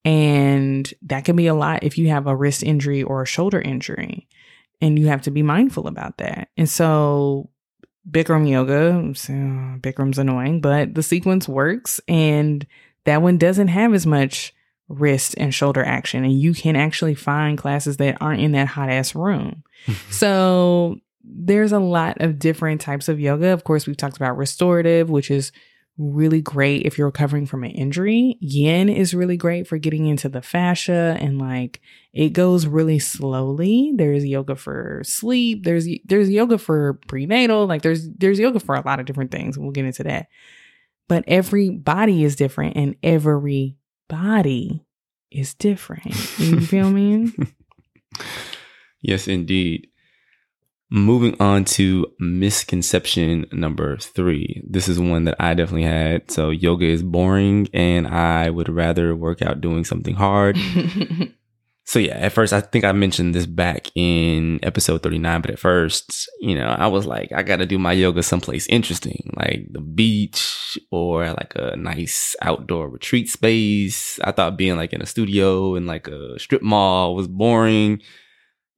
And 0.05 0.91
that 1.01 1.25
can 1.25 1.35
be 1.35 1.47
a 1.47 1.53
lot 1.53 1.83
if 1.83 1.97
you 1.97 2.07
have 2.09 2.27
a 2.27 2.35
wrist 2.35 2.63
injury 2.63 3.03
or 3.03 3.21
a 3.21 3.27
shoulder 3.27 3.59
injury. 3.59 4.27
And 4.79 4.97
you 4.97 5.07
have 5.07 5.23
to 5.23 5.31
be 5.31 5.43
mindful 5.43 5.87
about 5.87 6.19
that. 6.19 6.49
And 6.55 6.69
so, 6.69 7.49
Bikram 8.09 8.49
yoga, 8.49 9.13
so 9.15 9.33
Bikram's 9.33 10.17
annoying, 10.17 10.61
but 10.61 10.95
the 10.95 11.03
sequence 11.03 11.47
works. 11.47 11.99
And 12.07 12.65
that 13.05 13.21
one 13.21 13.37
doesn't 13.37 13.67
have 13.67 13.93
as 13.93 14.05
much 14.05 14.53
wrist 14.87 15.35
and 15.37 15.53
shoulder 15.53 15.83
action. 15.83 16.23
And 16.23 16.39
you 16.39 16.53
can 16.53 16.75
actually 16.75 17.15
find 17.15 17.57
classes 17.57 17.97
that 17.97 18.17
aren't 18.21 18.41
in 18.41 18.53
that 18.53 18.67
hot 18.67 18.89
ass 18.89 19.15
room. 19.15 19.63
so, 20.09 20.97
there's 21.29 21.73
a 21.73 21.79
lot 21.79 22.21
of 22.21 22.39
different 22.39 22.79
types 22.79 23.09
of 23.09 23.19
yoga. 23.19 23.47
Of 23.47 23.65
course, 23.65 23.85
we've 23.85 23.97
talked 23.97 24.15
about 24.15 24.37
restorative, 24.37 25.09
which 25.09 25.29
is 25.29 25.51
really 25.97 26.41
great 26.41 26.85
if 26.85 26.97
you're 26.97 27.07
recovering 27.07 27.45
from 27.45 27.63
an 27.63 27.71
injury. 27.71 28.37
Yin 28.39 28.89
is 28.89 29.13
really 29.13 29.37
great 29.37 29.67
for 29.67 29.77
getting 29.77 30.05
into 30.05 30.29
the 30.29 30.41
fascia 30.41 31.17
and 31.19 31.39
like 31.39 31.81
it 32.13 32.29
goes 32.29 32.67
really 32.67 32.99
slowly. 32.99 33.93
There's 33.95 34.25
yoga 34.25 34.55
for 34.55 35.01
sleep. 35.03 35.63
There's 35.63 35.87
there's 36.05 36.29
yoga 36.29 36.57
for 36.57 36.99
prenatal. 37.07 37.65
Like 37.65 37.81
there's 37.81 38.07
there's 38.09 38.39
yoga 38.39 38.59
for 38.59 38.75
a 38.75 38.85
lot 38.85 38.99
of 38.99 39.05
different 39.05 39.31
things. 39.31 39.57
We'll 39.57 39.71
get 39.71 39.85
into 39.85 40.03
that. 40.03 40.27
But 41.07 41.23
every 41.27 41.69
body 41.69 42.23
is 42.23 42.35
different 42.35 42.75
and 42.75 42.95
every 43.01 43.77
body 44.07 44.85
is 45.31 45.53
different. 45.53 46.15
You 46.39 46.59
feel 46.61 46.91
me? 46.91 47.33
yes, 49.01 49.27
indeed. 49.27 49.87
Moving 50.89 51.35
on 51.41 51.65
to 51.65 52.05
misconception 52.17 53.45
number 53.51 53.97
three. 53.97 54.63
This 54.65 54.87
is 54.87 54.97
one 54.97 55.25
that 55.25 55.35
I 55.37 55.53
definitely 55.53 55.83
had. 55.83 56.31
So, 56.31 56.49
yoga 56.49 56.85
is 56.85 57.03
boring, 57.03 57.67
and 57.73 58.07
I 58.07 58.49
would 58.49 58.69
rather 58.69 59.13
work 59.13 59.41
out 59.41 59.59
doing 59.59 59.83
something 59.83 60.15
hard. 60.15 60.57
so, 61.83 61.99
yeah, 61.99 62.15
at 62.15 62.31
first, 62.31 62.53
I 62.53 62.61
think 62.61 62.85
I 62.85 62.93
mentioned 62.93 63.35
this 63.35 63.45
back 63.45 63.89
in 63.95 64.61
episode 64.63 65.03
39, 65.03 65.41
but 65.41 65.51
at 65.51 65.59
first, 65.59 66.29
you 66.39 66.55
know, 66.55 66.67
I 66.67 66.87
was 66.87 67.05
like, 67.05 67.33
I 67.33 67.43
got 67.43 67.57
to 67.57 67.65
do 67.65 67.77
my 67.77 67.91
yoga 67.91 68.23
someplace 68.23 68.65
interesting, 68.67 69.33
like 69.35 69.67
the 69.69 69.81
beach 69.81 70.79
or 70.89 71.27
like 71.31 71.51
a 71.57 71.75
nice 71.75 72.33
outdoor 72.41 72.89
retreat 72.89 73.29
space. 73.29 74.21
I 74.23 74.31
thought 74.31 74.57
being 74.57 74.77
like 74.77 74.93
in 74.93 75.01
a 75.01 75.05
studio 75.05 75.75
and 75.75 75.85
like 75.85 76.07
a 76.07 76.39
strip 76.39 76.61
mall 76.61 77.13
was 77.13 77.27
boring 77.27 78.01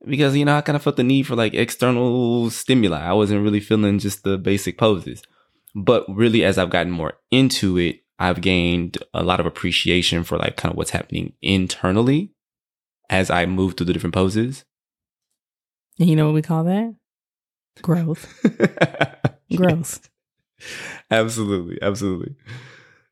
because 0.06 0.36
you 0.36 0.46
know 0.46 0.58
I 0.58 0.62
kind 0.62 0.76
of 0.76 0.84
felt 0.84 0.96
the 0.96 1.04
need 1.04 1.24
for 1.24 1.36
like 1.36 1.54
external 1.54 2.50
stimuli. 2.50 3.00
I 3.00 3.14
wasn't 3.14 3.44
really 3.44 3.60
feeling 3.60 4.00
just 4.00 4.24
the 4.24 4.38
basic 4.38 4.78
poses. 4.78 5.22
But 5.76 6.06
really 6.10 6.44
as 6.44 6.58
I've 6.58 6.72
gotten 6.72 6.92
more 6.92 7.14
into 7.32 7.78
it, 7.78 8.02
I've 8.18 8.42
gained 8.42 8.98
a 9.14 9.24
lot 9.24 9.40
of 9.40 9.46
appreciation 9.46 10.24
for 10.24 10.38
like 10.38 10.58
kind 10.58 10.72
of 10.72 10.78
what's 10.78 10.90
happening 10.92 11.34
internally 11.42 12.34
as 13.10 13.30
I 13.30 13.46
move 13.46 13.76
through 13.76 13.88
the 13.88 13.94
different 13.94 14.14
poses. 14.14 14.66
And 16.00 16.10
you 16.10 16.16
know 16.16 16.26
what 16.26 16.36
we 16.36 16.42
call 16.42 16.64
that? 16.66 16.96
Growth. 17.82 18.28
Growth. 19.56 20.10
absolutely, 21.12 21.80
absolutely. 21.82 22.36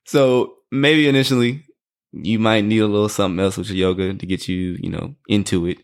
So 0.06 0.56
maybe 0.72 1.08
initially 1.08 1.66
you 2.12 2.40
might 2.40 2.64
need 2.64 2.80
a 2.80 2.88
little 2.88 3.10
something 3.10 3.44
else 3.44 3.58
with 3.58 3.70
your 3.70 3.90
yoga 3.90 4.14
to 4.14 4.26
get 4.26 4.48
you, 4.48 4.78
you 4.80 4.90
know, 4.90 5.16
into 5.28 5.66
it 5.68 5.80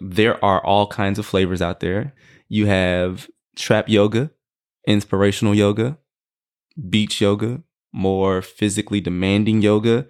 there 0.00 0.42
are 0.44 0.64
all 0.64 0.86
kinds 0.86 1.18
of 1.18 1.26
flavors 1.26 1.62
out 1.62 1.80
there. 1.80 2.14
You 2.48 2.66
have 2.66 3.28
trap 3.56 3.88
yoga, 3.88 4.30
inspirational 4.86 5.54
yoga, 5.54 5.98
beach 6.88 7.20
yoga, 7.20 7.62
more 7.92 8.42
physically 8.42 9.00
demanding 9.00 9.62
yoga, 9.62 10.06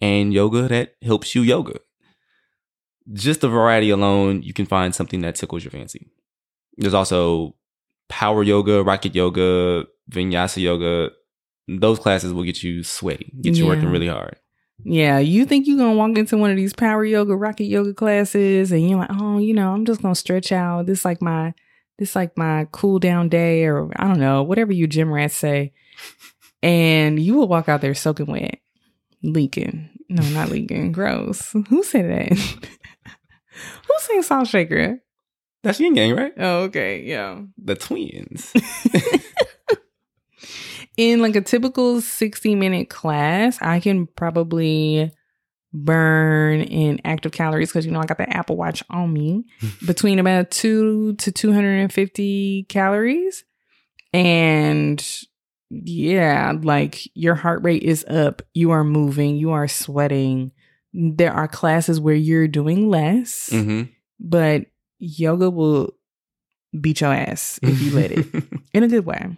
and 0.00 0.32
yoga 0.32 0.68
that 0.68 0.94
helps 1.02 1.34
you 1.34 1.42
yoga. 1.42 1.80
Just 3.12 3.40
the 3.40 3.48
variety 3.48 3.90
alone, 3.90 4.42
you 4.42 4.52
can 4.52 4.66
find 4.66 4.94
something 4.94 5.20
that 5.20 5.36
tickles 5.36 5.64
your 5.64 5.70
fancy. 5.70 6.10
There's 6.76 6.94
also 6.94 7.56
power 8.08 8.42
yoga, 8.42 8.82
rocket 8.82 9.14
yoga, 9.14 9.86
vinyasa 10.10 10.62
yoga. 10.62 11.10
Those 11.68 11.98
classes 11.98 12.32
will 12.32 12.44
get 12.44 12.62
you 12.62 12.82
sweaty, 12.82 13.32
get 13.40 13.56
you 13.56 13.64
yeah. 13.64 13.70
working 13.70 13.90
really 13.90 14.08
hard. 14.08 14.36
Yeah, 14.84 15.18
you 15.18 15.44
think 15.46 15.66
you're 15.66 15.78
gonna 15.78 15.96
walk 15.96 16.16
into 16.16 16.36
one 16.36 16.50
of 16.50 16.56
these 16.56 16.72
power 16.72 17.04
yoga, 17.04 17.34
rocket 17.34 17.64
yoga 17.64 17.92
classes, 17.94 18.70
and 18.72 18.88
you're 18.88 18.98
like, 18.98 19.10
oh, 19.12 19.38
you 19.38 19.54
know, 19.54 19.72
I'm 19.72 19.84
just 19.84 20.02
gonna 20.02 20.14
stretch 20.14 20.52
out. 20.52 20.86
This 20.86 21.04
like 21.04 21.20
my 21.20 21.54
this 21.98 22.14
like 22.14 22.36
my 22.36 22.68
cool 22.72 22.98
down 22.98 23.28
day, 23.28 23.64
or 23.64 23.90
I 23.96 24.06
don't 24.06 24.20
know, 24.20 24.42
whatever 24.42 24.72
you 24.72 24.86
gym 24.86 25.12
rats 25.12 25.34
say. 25.34 25.72
And 26.62 27.18
you 27.18 27.34
will 27.34 27.48
walk 27.48 27.68
out 27.68 27.80
there 27.80 27.94
soaking 27.94 28.26
wet, 28.26 28.58
leaking. 29.22 29.88
No, 30.08 30.22
not 30.30 30.50
leaking. 30.50 30.92
Gross. 30.92 31.52
Who 31.68 31.82
said 31.82 32.10
that? 32.10 32.38
Who 33.88 33.94
sang 33.98 34.22
Salt 34.22 34.48
Shaker? 34.48 35.00
That's 35.62 35.80
Ying 35.80 35.96
Yang, 35.96 36.14
right? 36.14 36.32
Oh, 36.38 36.58
okay. 36.64 37.02
Yeah. 37.02 37.40
The 37.58 37.74
twins 37.74 38.52
in 40.96 41.20
like 41.20 41.36
a 41.36 41.40
typical 41.40 42.00
60 42.00 42.54
minute 42.54 42.88
class, 42.88 43.58
I 43.60 43.80
can 43.80 44.06
probably 44.06 45.12
burn 45.72 46.62
in 46.62 47.00
active 47.04 47.32
calories 47.32 47.68
because 47.68 47.84
you 47.84 47.92
know 47.92 48.00
I 48.00 48.06
got 48.06 48.18
the 48.18 48.28
Apple 48.34 48.56
Watch 48.56 48.82
on 48.88 49.12
me 49.12 49.44
between 49.86 50.18
about 50.18 50.50
two 50.50 51.14
to 51.16 51.30
250 51.32 52.66
calories. 52.68 53.44
And 54.12 55.04
yeah, 55.70 56.54
like 56.62 57.08
your 57.14 57.34
heart 57.34 57.62
rate 57.62 57.82
is 57.82 58.04
up, 58.04 58.42
you 58.54 58.70
are 58.70 58.84
moving, 58.84 59.36
you 59.36 59.50
are 59.50 59.68
sweating. 59.68 60.52
There 60.92 61.32
are 61.32 61.48
classes 61.48 62.00
where 62.00 62.14
you're 62.14 62.48
doing 62.48 62.88
less, 62.88 63.50
mm-hmm. 63.50 63.90
but 64.18 64.66
yoga 64.98 65.50
will 65.50 65.90
beat 66.80 67.02
your 67.02 67.12
ass 67.12 67.58
if 67.62 67.82
you 67.82 67.90
let 67.90 68.12
it 68.12 68.26
in 68.72 68.82
a 68.82 68.88
good 68.88 69.04
way. 69.04 69.36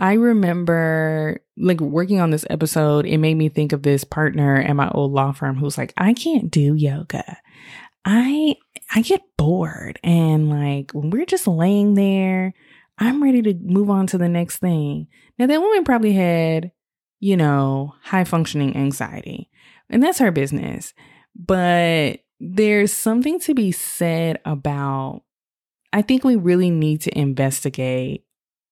I 0.00 0.14
remember 0.14 1.42
like 1.58 1.80
working 1.80 2.20
on 2.20 2.30
this 2.30 2.46
episode, 2.48 3.04
it 3.04 3.18
made 3.18 3.34
me 3.34 3.50
think 3.50 3.72
of 3.72 3.82
this 3.82 4.02
partner 4.02 4.56
at 4.56 4.74
my 4.74 4.88
old 4.90 5.12
law 5.12 5.32
firm 5.32 5.56
who's 5.56 5.76
like, 5.76 5.92
I 5.98 6.14
can't 6.14 6.50
do 6.50 6.74
yoga. 6.74 7.36
I 8.06 8.56
I 8.94 9.02
get 9.02 9.20
bored 9.36 10.00
and 10.02 10.48
like 10.48 10.92
when 10.92 11.10
we're 11.10 11.26
just 11.26 11.46
laying 11.46 11.94
there, 11.94 12.54
I'm 12.98 13.22
ready 13.22 13.42
to 13.42 13.54
move 13.54 13.90
on 13.90 14.06
to 14.08 14.18
the 14.18 14.28
next 14.28 14.56
thing. 14.56 15.06
Now 15.38 15.46
that 15.46 15.60
woman 15.60 15.84
probably 15.84 16.14
had, 16.14 16.72
you 17.18 17.36
know, 17.36 17.94
high 18.02 18.24
functioning 18.24 18.74
anxiety. 18.76 19.50
And 19.90 20.02
that's 20.02 20.18
her 20.18 20.30
business. 20.30 20.94
But 21.36 22.20
there's 22.38 22.92
something 22.92 23.38
to 23.40 23.54
be 23.54 23.70
said 23.70 24.40
about 24.46 25.22
I 25.92 26.00
think 26.00 26.24
we 26.24 26.36
really 26.36 26.70
need 26.70 27.02
to 27.02 27.18
investigate 27.18 28.24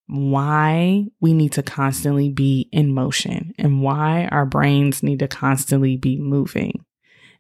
why 0.09 1.07
we 1.21 1.35
need 1.35 1.53
to 1.53 1.63
constantly 1.63 2.31
be 2.31 2.69
in 2.73 2.93
motion 2.93 3.53
and 3.59 3.83
why 3.83 4.27
our 4.33 4.47
brains 4.47 5.03
need 5.03 5.19
to 5.19 5.29
constantly 5.29 5.97
be 5.97 6.19
moving 6.19 6.85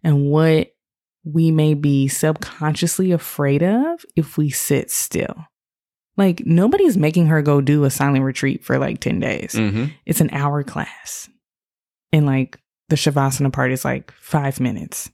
and 0.04 0.26
what 0.26 0.72
we 1.24 1.50
may 1.50 1.74
be 1.74 2.08
subconsciously 2.08 3.10
afraid 3.10 3.62
of 3.62 4.04
if 4.16 4.36
we 4.36 4.50
sit 4.50 4.90
still. 4.90 5.46
Like 6.16 6.44
nobody's 6.44 6.96
making 6.96 7.28
her 7.28 7.40
go 7.42 7.60
do 7.60 7.84
a 7.84 7.90
silent 7.90 8.24
retreat 8.24 8.64
for 8.64 8.78
like 8.78 9.00
10 9.00 9.20
days. 9.20 9.52
Mm-hmm. 9.54 9.86
It's 10.04 10.20
an 10.20 10.30
hour 10.32 10.62
class. 10.62 11.28
And 12.12 12.26
like 12.26 12.60
the 12.88 12.96
Shavasana 12.96 13.52
part 13.52 13.72
is 13.72 13.84
like 13.84 14.12
five 14.12 14.60
minutes. 14.60 15.10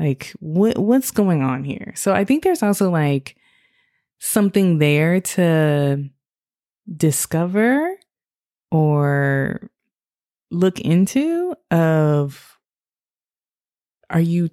Like 0.00 0.32
what 0.40 0.78
what's 0.78 1.10
going 1.10 1.42
on 1.42 1.64
here? 1.64 1.92
So 1.96 2.12
I 2.12 2.24
think 2.24 2.42
there's 2.42 2.62
also 2.62 2.90
like 2.90 3.36
something 4.18 4.78
there 4.78 5.20
to 5.20 6.08
discover 6.96 7.94
or 8.70 9.70
look 10.50 10.80
into 10.80 11.54
of 11.70 12.58
are 14.10 14.20
you 14.20 14.50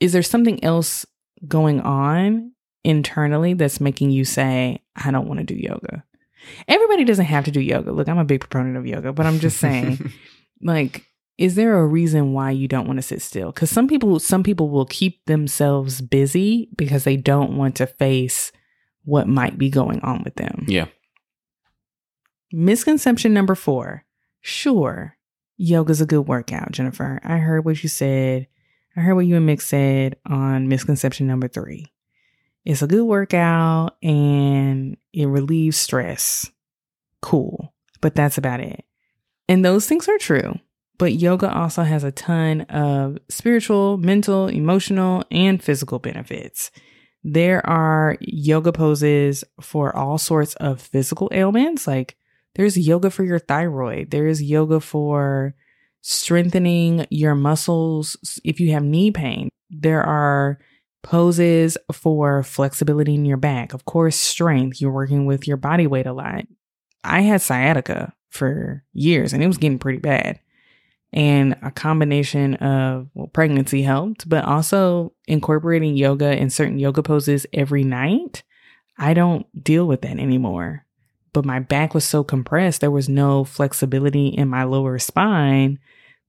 is 0.00 0.12
there 0.12 0.22
something 0.22 0.62
else 0.64 1.06
going 1.46 1.80
on 1.80 2.52
internally 2.84 3.54
that's 3.54 3.80
making 3.80 4.10
you 4.10 4.24
say 4.24 4.82
I 4.96 5.10
don't 5.10 5.28
want 5.28 5.38
to 5.40 5.44
do 5.44 5.54
yoga. 5.54 6.04
Everybody 6.68 7.04
doesn't 7.04 7.24
have 7.24 7.44
to 7.46 7.50
do 7.50 7.60
yoga. 7.60 7.92
Look, 7.92 8.08
I'm 8.08 8.18
a 8.18 8.24
big 8.24 8.40
proponent 8.40 8.76
of 8.76 8.86
yoga, 8.86 9.12
but 9.12 9.26
I'm 9.26 9.40
just 9.40 9.58
saying 9.58 10.12
like 10.62 11.04
is 11.38 11.54
there 11.54 11.78
a 11.78 11.86
reason 11.86 12.32
why 12.32 12.50
you 12.50 12.66
don't 12.66 12.86
want 12.86 12.96
to 12.96 13.02
sit 13.02 13.20
still? 13.20 13.52
Cuz 13.52 13.70
some 13.70 13.86
people 13.86 14.18
some 14.18 14.42
people 14.42 14.70
will 14.70 14.86
keep 14.86 15.24
themselves 15.26 16.00
busy 16.00 16.68
because 16.76 17.04
they 17.04 17.16
don't 17.16 17.56
want 17.56 17.76
to 17.76 17.86
face 17.86 18.52
what 19.04 19.28
might 19.28 19.56
be 19.56 19.70
going 19.70 20.00
on 20.00 20.22
with 20.24 20.34
them. 20.34 20.64
Yeah. 20.66 20.86
Misconception 22.52 23.34
number 23.34 23.54
four. 23.54 24.04
Sure, 24.40 25.16
yoga's 25.56 26.00
a 26.00 26.06
good 26.06 26.22
workout, 26.22 26.72
Jennifer. 26.72 27.20
I 27.24 27.38
heard 27.38 27.64
what 27.64 27.82
you 27.82 27.88
said. 27.88 28.46
I 28.96 29.00
heard 29.00 29.14
what 29.14 29.26
you 29.26 29.36
and 29.36 29.46
Mik 29.46 29.60
said 29.60 30.16
on 30.24 30.68
misconception 30.68 31.26
number 31.26 31.48
three. 31.48 31.92
It's 32.64 32.82
a 32.82 32.86
good 32.86 33.04
workout 33.04 33.96
and 34.02 34.96
it 35.12 35.26
relieves 35.26 35.76
stress. 35.76 36.50
Cool. 37.22 37.72
But 38.00 38.14
that's 38.14 38.38
about 38.38 38.60
it. 38.60 38.84
And 39.48 39.64
those 39.64 39.86
things 39.86 40.08
are 40.08 40.18
true. 40.18 40.58
But 40.98 41.14
yoga 41.14 41.52
also 41.52 41.82
has 41.82 42.04
a 42.04 42.10
ton 42.10 42.62
of 42.62 43.18
spiritual, 43.28 43.98
mental, 43.98 44.48
emotional, 44.48 45.24
and 45.30 45.62
physical 45.62 45.98
benefits. 45.98 46.70
There 47.22 47.64
are 47.66 48.16
yoga 48.20 48.72
poses 48.72 49.44
for 49.60 49.94
all 49.94 50.16
sorts 50.16 50.54
of 50.56 50.80
physical 50.80 51.28
ailments 51.32 51.86
like 51.86 52.16
there's 52.56 52.78
yoga 52.78 53.10
for 53.10 53.22
your 53.22 53.38
thyroid. 53.38 54.10
There 54.10 54.26
is 54.26 54.42
yoga 54.42 54.80
for 54.80 55.54
strengthening 56.00 57.06
your 57.10 57.34
muscles 57.34 58.16
if 58.44 58.60
you 58.60 58.72
have 58.72 58.82
knee 58.82 59.10
pain. 59.10 59.50
There 59.68 60.02
are 60.02 60.58
poses 61.02 61.76
for 61.92 62.42
flexibility 62.42 63.14
in 63.14 63.26
your 63.26 63.36
back. 63.36 63.74
Of 63.74 63.84
course, 63.84 64.16
strength. 64.16 64.80
You're 64.80 64.90
working 64.90 65.26
with 65.26 65.46
your 65.46 65.58
body 65.58 65.86
weight 65.86 66.06
a 66.06 66.14
lot. 66.14 66.44
I 67.04 67.20
had 67.20 67.42
sciatica 67.42 68.14
for 68.30 68.82
years 68.94 69.34
and 69.34 69.42
it 69.42 69.46
was 69.46 69.58
getting 69.58 69.78
pretty 69.78 69.98
bad. 69.98 70.40
And 71.12 71.56
a 71.62 71.70
combination 71.70 72.54
of 72.54 73.08
well, 73.14 73.26
pregnancy 73.28 73.82
helped, 73.82 74.28
but 74.28 74.44
also 74.44 75.12
incorporating 75.26 75.96
yoga 75.96 76.28
and 76.28 76.52
certain 76.52 76.78
yoga 76.78 77.02
poses 77.02 77.46
every 77.52 77.84
night. 77.84 78.42
I 78.98 79.12
don't 79.12 79.46
deal 79.62 79.86
with 79.86 80.00
that 80.02 80.18
anymore. 80.18 80.85
But 81.36 81.44
my 81.44 81.58
back 81.58 81.92
was 81.92 82.06
so 82.06 82.24
compressed, 82.24 82.80
there 82.80 82.90
was 82.90 83.10
no 83.10 83.44
flexibility 83.44 84.28
in 84.28 84.48
my 84.48 84.64
lower 84.64 84.98
spine 84.98 85.78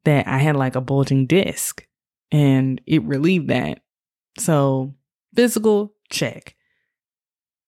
that 0.04 0.28
I 0.28 0.40
had 0.40 0.58
like 0.58 0.76
a 0.76 0.82
bulging 0.82 1.28
disc 1.28 1.88
and 2.30 2.82
it 2.86 3.02
relieved 3.04 3.48
that. 3.48 3.80
So, 4.38 4.96
physical, 5.34 5.94
check. 6.10 6.58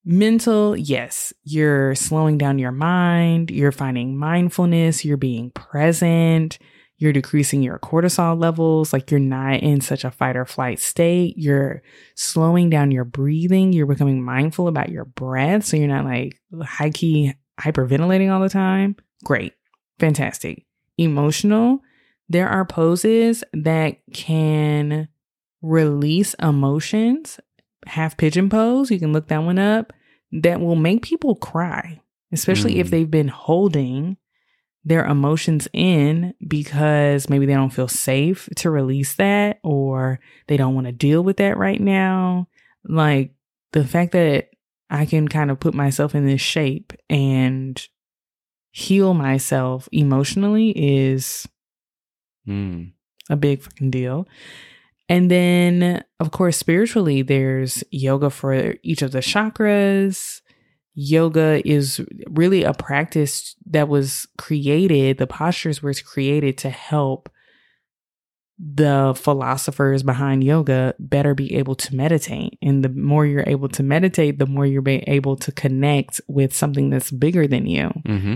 Mental, 0.03 0.75
yes, 0.75 1.31
you're 1.45 1.95
slowing 1.95 2.37
down 2.37 2.59
your 2.59 2.73
mind, 2.73 3.51
you're 3.51 3.71
finding 3.71 4.17
mindfulness, 4.17 5.05
you're 5.05 5.15
being 5.15 5.51
present, 5.51 6.59
you're 6.99 7.13
decreasing 7.13 7.63
your 7.63 7.79
cortisol 7.79 8.39
levels, 8.39 8.91
like 8.91 9.09
you're 9.09 9.21
not 9.21 9.61
in 9.61 9.79
such 9.79 10.03
a 10.03 10.11
fight 10.11 10.35
or 10.35 10.45
flight 10.45 10.79
state. 10.79 11.35
You're 11.37 11.81
slowing 12.15 12.69
down 12.69 12.91
your 12.91 13.05
breathing, 13.05 13.71
you're 13.71 13.85
becoming 13.85 14.21
mindful 14.21 14.67
about 14.67 14.89
your 14.89 15.05
breath, 15.05 15.65
so 15.65 15.77
you're 15.77 15.87
not 15.87 16.03
like 16.03 16.39
high 16.61 16.89
key 16.89 17.33
hyperventilating 17.59 18.29
all 18.29 18.41
the 18.41 18.49
time. 18.49 18.97
Great, 19.23 19.53
fantastic. 19.97 20.65
Emotional, 20.97 21.79
there 22.27 22.49
are 22.49 22.65
poses 22.65 23.45
that 23.53 23.97
can 24.13 25.07
release 25.61 26.33
emotions. 26.35 27.39
Half 27.87 28.17
pigeon 28.17 28.49
pose, 28.49 28.91
you 28.91 28.99
can 28.99 29.13
look 29.13 29.29
that 29.29 29.43
one 29.43 29.57
up, 29.57 29.93
that 30.33 30.59
will 30.59 30.75
make 30.75 31.01
people 31.01 31.35
cry, 31.35 32.01
especially 32.33 32.75
mm. 32.75 32.79
if 32.79 32.89
they've 32.89 33.09
been 33.09 33.29
holding 33.29 34.17
their 34.85 35.05
emotions 35.05 35.67
in 35.73 36.33
because 36.47 37.29
maybe 37.29 37.45
they 37.45 37.53
don't 37.53 37.73
feel 37.73 37.87
safe 37.87 38.49
to 38.55 38.69
release 38.69 39.15
that 39.15 39.59
or 39.63 40.19
they 40.47 40.57
don't 40.57 40.75
want 40.75 40.87
to 40.87 40.93
deal 40.93 41.23
with 41.23 41.37
that 41.37 41.57
right 41.57 41.81
now. 41.81 42.47
Like 42.83 43.33
the 43.71 43.85
fact 43.85 44.13
that 44.13 44.49
I 44.89 45.05
can 45.05 45.27
kind 45.27 45.51
of 45.51 45.59
put 45.59 45.73
myself 45.73 46.15
in 46.15 46.25
this 46.25 46.41
shape 46.41 46.93
and 47.09 47.81
heal 48.71 49.13
myself 49.13 49.89
emotionally 49.91 50.71
is 50.71 51.47
Mm. 52.49 52.91
A 53.29 53.35
big 53.35 53.61
fucking 53.61 53.91
deal. 53.91 54.27
And 55.07 55.29
then, 55.29 56.03
of 56.19 56.31
course, 56.31 56.57
spiritually, 56.57 57.21
there's 57.21 57.83
yoga 57.91 58.29
for 58.29 58.75
each 58.83 59.01
of 59.01 59.11
the 59.11 59.19
chakras. 59.19 60.41
Yoga 61.01 61.65
is 61.65 62.01
really 62.27 62.63
a 62.63 62.73
practice 62.73 63.55
that 63.67 63.87
was 63.87 64.27
created, 64.37 65.17
the 65.17 65.27
postures 65.27 65.81
were 65.81 65.93
created 65.93 66.57
to 66.57 66.69
help 66.69 67.29
the 68.59 69.13
philosophers 69.15 70.03
behind 70.03 70.43
yoga 70.43 70.93
better 70.99 71.33
be 71.33 71.55
able 71.55 71.75
to 71.75 71.95
meditate. 71.95 72.57
And 72.61 72.83
the 72.83 72.89
more 72.89 73.25
you're 73.25 73.45
able 73.47 73.69
to 73.69 73.81
meditate, 73.81 74.39
the 74.39 74.45
more 74.45 74.65
you're 74.65 74.83
able 74.85 75.37
to 75.37 75.53
connect 75.53 76.19
with 76.27 76.53
something 76.53 76.89
that's 76.89 77.11
bigger 77.11 77.47
than 77.47 77.65
you. 77.65 77.93
Mm-hmm. 78.05 78.35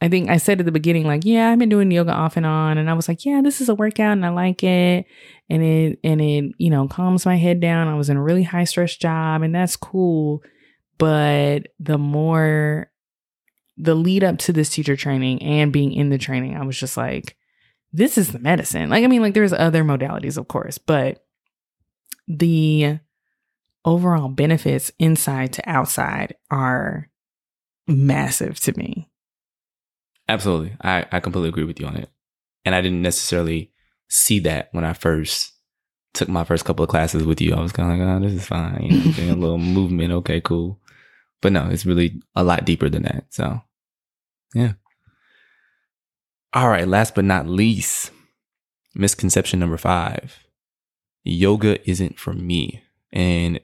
I 0.00 0.08
think 0.08 0.30
I 0.30 0.36
said 0.36 0.60
at 0.60 0.66
the 0.66 0.70
beginning, 0.70 1.06
like, 1.06 1.24
yeah, 1.24 1.50
I've 1.50 1.58
been 1.58 1.68
doing 1.68 1.90
yoga 1.90 2.12
off 2.12 2.36
and 2.36 2.46
on. 2.46 2.78
And 2.78 2.88
I 2.88 2.92
was 2.92 3.08
like, 3.08 3.24
yeah, 3.24 3.40
this 3.42 3.60
is 3.60 3.68
a 3.68 3.74
workout 3.74 4.12
and 4.12 4.24
I 4.24 4.28
like 4.28 4.62
it. 4.62 5.06
And 5.50 5.62
it, 5.64 5.98
and 6.04 6.20
it, 6.20 6.54
you 6.58 6.70
know, 6.70 6.86
calms 6.86 7.26
my 7.26 7.36
head 7.36 7.58
down. 7.58 7.88
I 7.88 7.96
was 7.96 8.08
in 8.08 8.16
a 8.16 8.22
really 8.22 8.44
high 8.44 8.64
stress 8.64 8.94
job 8.94 9.42
and 9.42 9.52
that's 9.52 9.74
cool. 9.74 10.44
But 10.98 11.68
the 11.78 11.98
more, 11.98 12.90
the 13.76 13.94
lead 13.94 14.24
up 14.24 14.38
to 14.38 14.52
this 14.52 14.70
teacher 14.70 14.96
training 14.96 15.42
and 15.42 15.72
being 15.72 15.92
in 15.92 16.08
the 16.08 16.18
training, 16.18 16.56
I 16.56 16.64
was 16.64 16.78
just 16.78 16.96
like, 16.96 17.36
this 17.92 18.18
is 18.18 18.32
the 18.32 18.38
medicine. 18.38 18.90
Like, 18.90 19.04
I 19.04 19.06
mean, 19.06 19.22
like, 19.22 19.34
there's 19.34 19.52
other 19.52 19.84
modalities, 19.84 20.38
of 20.38 20.48
course, 20.48 20.78
but 20.78 21.24
the 22.28 22.98
overall 23.84 24.28
benefits 24.28 24.90
inside 24.98 25.52
to 25.54 25.68
outside 25.68 26.34
are 26.50 27.08
massive 27.86 28.58
to 28.60 28.76
me. 28.76 29.08
Absolutely. 30.28 30.76
I, 30.82 31.06
I 31.12 31.20
completely 31.20 31.48
agree 31.48 31.64
with 31.64 31.78
you 31.78 31.86
on 31.86 31.96
it. 31.96 32.10
And 32.64 32.74
I 32.74 32.80
didn't 32.80 33.02
necessarily 33.02 33.70
see 34.08 34.40
that 34.40 34.68
when 34.72 34.84
I 34.84 34.92
first 34.92 35.52
took 36.14 36.28
my 36.28 36.44
first 36.44 36.64
couple 36.64 36.82
of 36.82 36.88
classes 36.88 37.24
with 37.24 37.40
you. 37.40 37.54
I 37.54 37.60
was 37.60 37.72
kind 37.72 37.92
of 37.92 37.98
like, 37.98 38.08
oh, 38.08 38.20
this 38.20 38.32
is 38.32 38.46
fine. 38.46 38.82
You 38.82 39.26
know, 39.26 39.34
a 39.34 39.36
little 39.36 39.58
movement. 39.58 40.12
Okay, 40.12 40.40
cool. 40.40 40.80
But 41.42 41.52
no, 41.52 41.68
it's 41.68 41.86
really 41.86 42.20
a 42.34 42.42
lot 42.42 42.64
deeper 42.64 42.88
than 42.88 43.02
that. 43.02 43.26
So, 43.30 43.60
yeah. 44.54 44.72
All 46.52 46.68
right. 46.68 46.88
Last 46.88 47.14
but 47.14 47.24
not 47.24 47.46
least, 47.46 48.10
misconception 48.94 49.60
number 49.60 49.76
five 49.76 50.38
yoga 51.28 51.78
isn't 51.90 52.20
for 52.20 52.32
me. 52.32 52.82
And 53.12 53.60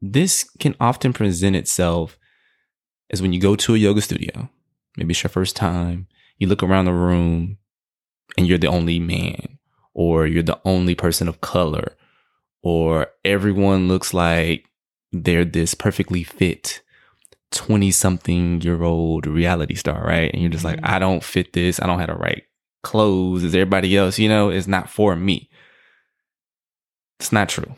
this 0.00 0.44
can 0.58 0.74
often 0.80 1.12
present 1.12 1.54
itself 1.56 2.18
as 3.10 3.20
when 3.20 3.34
you 3.34 3.40
go 3.40 3.54
to 3.54 3.74
a 3.74 3.78
yoga 3.78 4.00
studio 4.00 4.48
maybe 4.96 5.12
it's 5.12 5.22
your 5.22 5.30
first 5.30 5.56
time, 5.56 6.06
you 6.38 6.46
look 6.46 6.62
around 6.62 6.84
the 6.84 6.92
room 6.92 7.58
and 8.36 8.46
you're 8.46 8.58
the 8.58 8.68
only 8.68 8.98
man, 8.98 9.58
or 9.94 10.26
you're 10.26 10.42
the 10.42 10.60
only 10.64 10.94
person 10.94 11.28
of 11.28 11.40
color, 11.40 11.96
or 12.62 13.08
everyone 13.24 13.88
looks 13.88 14.14
like 14.14 14.66
they're 15.12 15.44
this 15.44 15.74
perfectly 15.74 16.22
fit 16.22 16.81
20 17.52 17.90
something 17.90 18.60
year 18.60 18.82
old 18.82 19.26
reality 19.26 19.74
star, 19.74 20.02
right? 20.04 20.30
And 20.32 20.42
you're 20.42 20.50
just 20.50 20.64
like, 20.64 20.76
mm-hmm. 20.76 20.94
I 20.94 20.98
don't 20.98 21.22
fit 21.22 21.52
this. 21.52 21.80
I 21.80 21.86
don't 21.86 21.98
have 21.98 22.08
the 22.08 22.14
right 22.14 22.42
clothes 22.82 23.44
as 23.44 23.54
everybody 23.54 23.96
else, 23.96 24.18
you 24.18 24.28
know, 24.28 24.48
it's 24.48 24.66
not 24.66 24.90
for 24.90 25.14
me. 25.14 25.48
It's 27.20 27.30
not 27.30 27.48
true. 27.48 27.76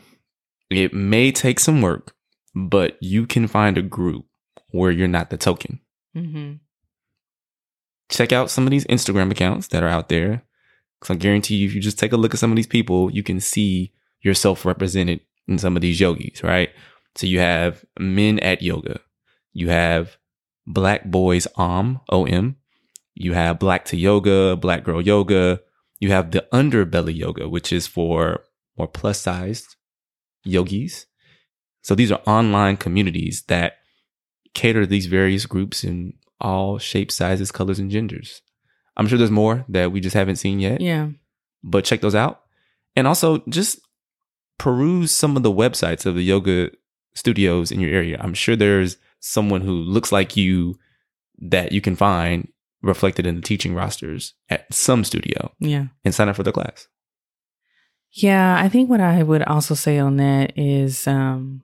It 0.71 0.93
may 0.93 1.31
take 1.31 1.59
some 1.59 1.83
work, 1.83 2.15
but 2.55 2.97
you 3.01 3.27
can 3.27 3.47
find 3.47 3.77
a 3.77 3.83
group 3.83 4.25
where 4.71 4.89
you're 4.89 5.07
not 5.07 5.29
the 5.29 5.37
token. 5.37 5.79
Mm-hmm 6.17 6.55
check 8.09 8.31
out 8.31 8.49
some 8.49 8.65
of 8.65 8.71
these 8.71 8.85
Instagram 8.85 9.31
accounts 9.31 9.67
that 9.67 9.83
are 9.83 9.89
out 9.89 10.09
there. 10.09 10.43
Because 10.99 11.15
I 11.15 11.17
guarantee 11.17 11.55
you, 11.55 11.67
if 11.67 11.75
you 11.75 11.81
just 11.81 11.99
take 11.99 12.13
a 12.13 12.17
look 12.17 12.33
at 12.33 12.39
some 12.39 12.51
of 12.51 12.55
these 12.55 12.67
people, 12.67 13.11
you 13.11 13.23
can 13.23 13.39
see 13.39 13.93
yourself 14.21 14.65
represented 14.65 15.21
in 15.47 15.57
some 15.57 15.75
of 15.75 15.81
these 15.81 15.99
yogis, 15.99 16.43
right? 16.43 16.69
So 17.15 17.27
you 17.27 17.39
have 17.39 17.85
men 17.99 18.39
at 18.39 18.61
yoga, 18.61 18.99
you 19.55 19.69
have 19.69 20.17
black 20.67 21.05
boys 21.05 21.47
um, 21.57 22.01
om 22.09 22.27
om, 22.27 22.55
you 23.15 23.33
have 23.33 23.57
black 23.57 23.85
to 23.85 23.97
yoga, 23.97 24.57
black 24.57 24.83
girl 24.83 25.01
yoga, 25.01 25.61
you 25.99 26.11
have 26.11 26.31
the 26.31 26.45
underbelly 26.51 27.15
yoga, 27.15 27.47
which 27.47 27.71
is 27.71 27.87
for 27.87 28.43
more 28.77 28.87
plus 28.87 29.21
sized 29.21 29.77
yogis. 30.43 31.05
So 31.81 31.95
these 31.95 32.11
are 32.11 32.21
online 32.27 32.75
communities 32.75 33.43
that 33.47 33.77
cater 34.53 34.81
to 34.81 34.87
these 34.87 35.05
various 35.05 35.45
groups 35.45 35.83
in 35.83 36.13
all 36.41 36.77
shapes, 36.77 37.15
sizes, 37.15 37.51
colors, 37.51 37.79
and 37.79 37.89
genders. 37.89 38.41
I'm 38.97 39.07
sure 39.07 39.17
there's 39.17 39.31
more 39.31 39.63
that 39.69 39.93
we 39.93 40.01
just 40.01 40.15
haven't 40.15 40.35
seen 40.35 40.59
yet. 40.59 40.81
Yeah. 40.81 41.09
But 41.63 41.85
check 41.85 42.01
those 42.01 42.15
out. 42.15 42.41
And 42.95 43.07
also 43.07 43.43
just 43.47 43.79
peruse 44.57 45.11
some 45.11 45.37
of 45.37 45.43
the 45.43 45.51
websites 45.51 46.05
of 46.05 46.15
the 46.15 46.23
yoga 46.23 46.71
studios 47.13 47.71
in 47.71 47.79
your 47.79 47.93
area. 47.93 48.17
I'm 48.19 48.33
sure 48.33 48.55
there's 48.55 48.97
someone 49.25 49.61
who 49.61 49.73
looks 49.73 50.11
like 50.11 50.37
you 50.37 50.77
that 51.39 51.71
you 51.71 51.81
can 51.81 51.95
find 51.95 52.47
reflected 52.83 53.25
in 53.25 53.35
the 53.35 53.41
teaching 53.41 53.73
rosters 53.73 54.35
at 54.49 54.71
some 54.71 55.03
studio. 55.03 55.51
Yeah. 55.59 55.87
And 56.03 56.13
sign 56.13 56.29
up 56.29 56.35
for 56.35 56.43
the 56.43 56.51
class. 56.51 56.87
Yeah, 58.11 58.57
I 58.57 58.69
think 58.69 58.89
what 58.89 59.01
I 59.01 59.23
would 59.23 59.41
also 59.43 59.73
say 59.73 59.97
on 59.97 60.17
that 60.17 60.57
is 60.57 61.07
um 61.07 61.63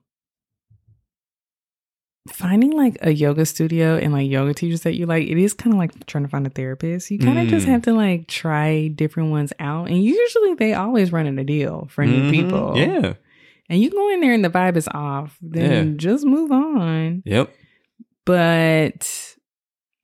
finding 2.27 2.71
like 2.71 2.97
a 3.01 3.11
yoga 3.11 3.45
studio 3.45 3.97
and 3.97 4.11
like 4.11 4.29
yoga 4.29 4.53
teachers 4.53 4.81
that 4.81 4.95
you 4.95 5.05
like, 5.05 5.27
it 5.27 5.37
is 5.37 5.53
kind 5.53 5.73
of 5.73 5.77
like 5.77 6.05
trying 6.07 6.23
to 6.23 6.29
find 6.29 6.47
a 6.47 6.49
therapist. 6.49 7.11
You 7.11 7.19
kind 7.19 7.37
of 7.37 7.45
mm. 7.45 7.49
just 7.49 7.67
have 7.67 7.83
to 7.83 7.93
like 7.93 8.27
try 8.27 8.87
different 8.87 9.29
ones 9.29 9.53
out. 9.59 9.87
And 9.87 10.03
usually 10.03 10.55
they 10.55 10.73
always 10.73 11.11
run 11.11 11.27
in 11.27 11.37
a 11.37 11.43
deal 11.43 11.87
for 11.91 12.05
new 12.05 12.23
mm-hmm. 12.23 12.31
people. 12.31 12.77
Yeah. 12.77 13.13
And 13.71 13.81
you 13.81 13.89
go 13.89 14.09
in 14.09 14.19
there 14.19 14.33
and 14.33 14.43
the 14.43 14.49
vibe 14.49 14.75
is 14.75 14.89
off, 14.89 15.37
then 15.41 15.91
yeah. 15.91 15.97
just 15.97 16.25
move 16.25 16.51
on. 16.51 17.23
Yep. 17.25 17.55
But 18.25 19.35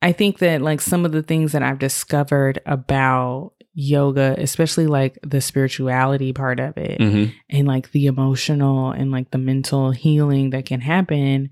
I 0.01 0.13
think 0.13 0.39
that 0.39 0.61
like 0.61 0.79
some 0.79 1.03
of 1.05 1.11
the 1.11 1.21
things 1.21 1.51
that 1.51 1.63
I've 1.63 1.77
discovered 1.77 2.61
about 2.65 3.51
yoga, 3.73 4.35
especially 4.39 4.87
like 4.87 5.19
the 5.21 5.41
spirituality 5.41 6.31
part 6.31 6.61
of 6.61 6.77
it 6.77 6.99
mm-hmm. 6.99 7.31
and 7.49 7.67
like 7.67 7.91
the 7.91 8.05
emotional 8.05 8.91
and 8.91 9.11
like 9.11 9.31
the 9.31 9.37
mental 9.37 9.91
healing 9.91 10.51
that 10.51 10.65
can 10.65 10.79
happen 10.79 11.49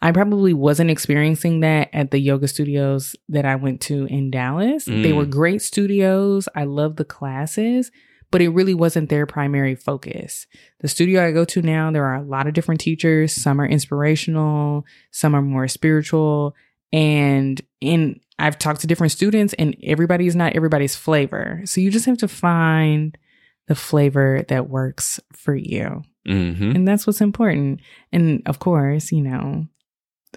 I 0.00 0.12
probably 0.12 0.54
wasn't 0.54 0.90
experiencing 0.90 1.60
that 1.60 1.90
at 1.92 2.10
the 2.12 2.20
yoga 2.20 2.46
studios 2.46 3.16
that 3.28 3.44
I 3.44 3.56
went 3.56 3.80
to 3.82 4.06
in 4.06 4.30
Dallas. 4.30 4.86
Mm. 4.86 5.02
They 5.02 5.12
were 5.12 5.26
mm. 5.26 5.30
great 5.30 5.60
studios. 5.60 6.48
I 6.54 6.64
love 6.64 6.96
the 6.96 7.04
classes, 7.04 7.90
but 8.30 8.40
it 8.40 8.48
really 8.48 8.74
wasn't 8.74 9.08
their 9.08 9.26
primary 9.26 9.74
focus. 9.74 10.46
The 10.80 10.88
studio 10.88 11.24
I 11.24 11.32
go 11.32 11.44
to 11.46 11.62
now, 11.62 11.90
there 11.90 12.04
are 12.04 12.16
a 12.16 12.22
lot 12.22 12.46
of 12.46 12.54
different 12.54 12.80
teachers. 12.80 13.32
Some 13.32 13.60
are 13.60 13.66
inspirational, 13.66 14.84
some 15.10 15.34
are 15.34 15.42
more 15.42 15.68
spiritual. 15.68 16.54
And 16.92 17.60
in 17.80 18.20
I've 18.38 18.58
talked 18.58 18.82
to 18.82 18.86
different 18.86 19.12
students 19.12 19.54
and 19.54 19.76
everybody's 19.82 20.36
not 20.36 20.54
everybody's 20.54 20.94
flavor. 20.94 21.62
So 21.64 21.80
you 21.80 21.90
just 21.90 22.06
have 22.06 22.18
to 22.18 22.28
find 22.28 23.18
the 23.66 23.74
flavor 23.74 24.44
that 24.48 24.68
works 24.68 25.20
for 25.32 25.54
you. 25.54 26.02
Mm-hmm. 26.26 26.70
And 26.76 26.88
that's 26.88 27.06
what's 27.06 27.20
important. 27.20 27.80
And 28.12 28.42
of 28.46 28.58
course, 28.58 29.10
you 29.10 29.22
know, 29.22 29.66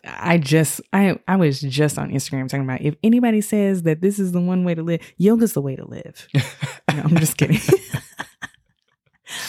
I 0.04 0.38
just 0.38 0.82
I 0.94 1.20
I 1.28 1.36
was 1.36 1.62
just 1.62 1.98
on 1.98 2.12
Instagram 2.12 2.48
talking 2.48 2.64
about 2.64 2.82
if 2.82 2.96
anybody 3.04 3.42
says 3.42 3.84
that 3.84 4.02
this 4.02 4.20
is 4.20 4.32
the 4.32 4.42
one 4.42 4.64
way 4.64 4.74
to 4.74 4.84
live, 4.84 5.02
yoga's 5.18 5.54
the 5.54 5.62
way 5.62 5.76
to 5.76 5.86
live. 5.86 6.28
No, 6.96 7.04
I'm 7.04 7.18
just 7.18 7.38
kidding. 7.38 7.60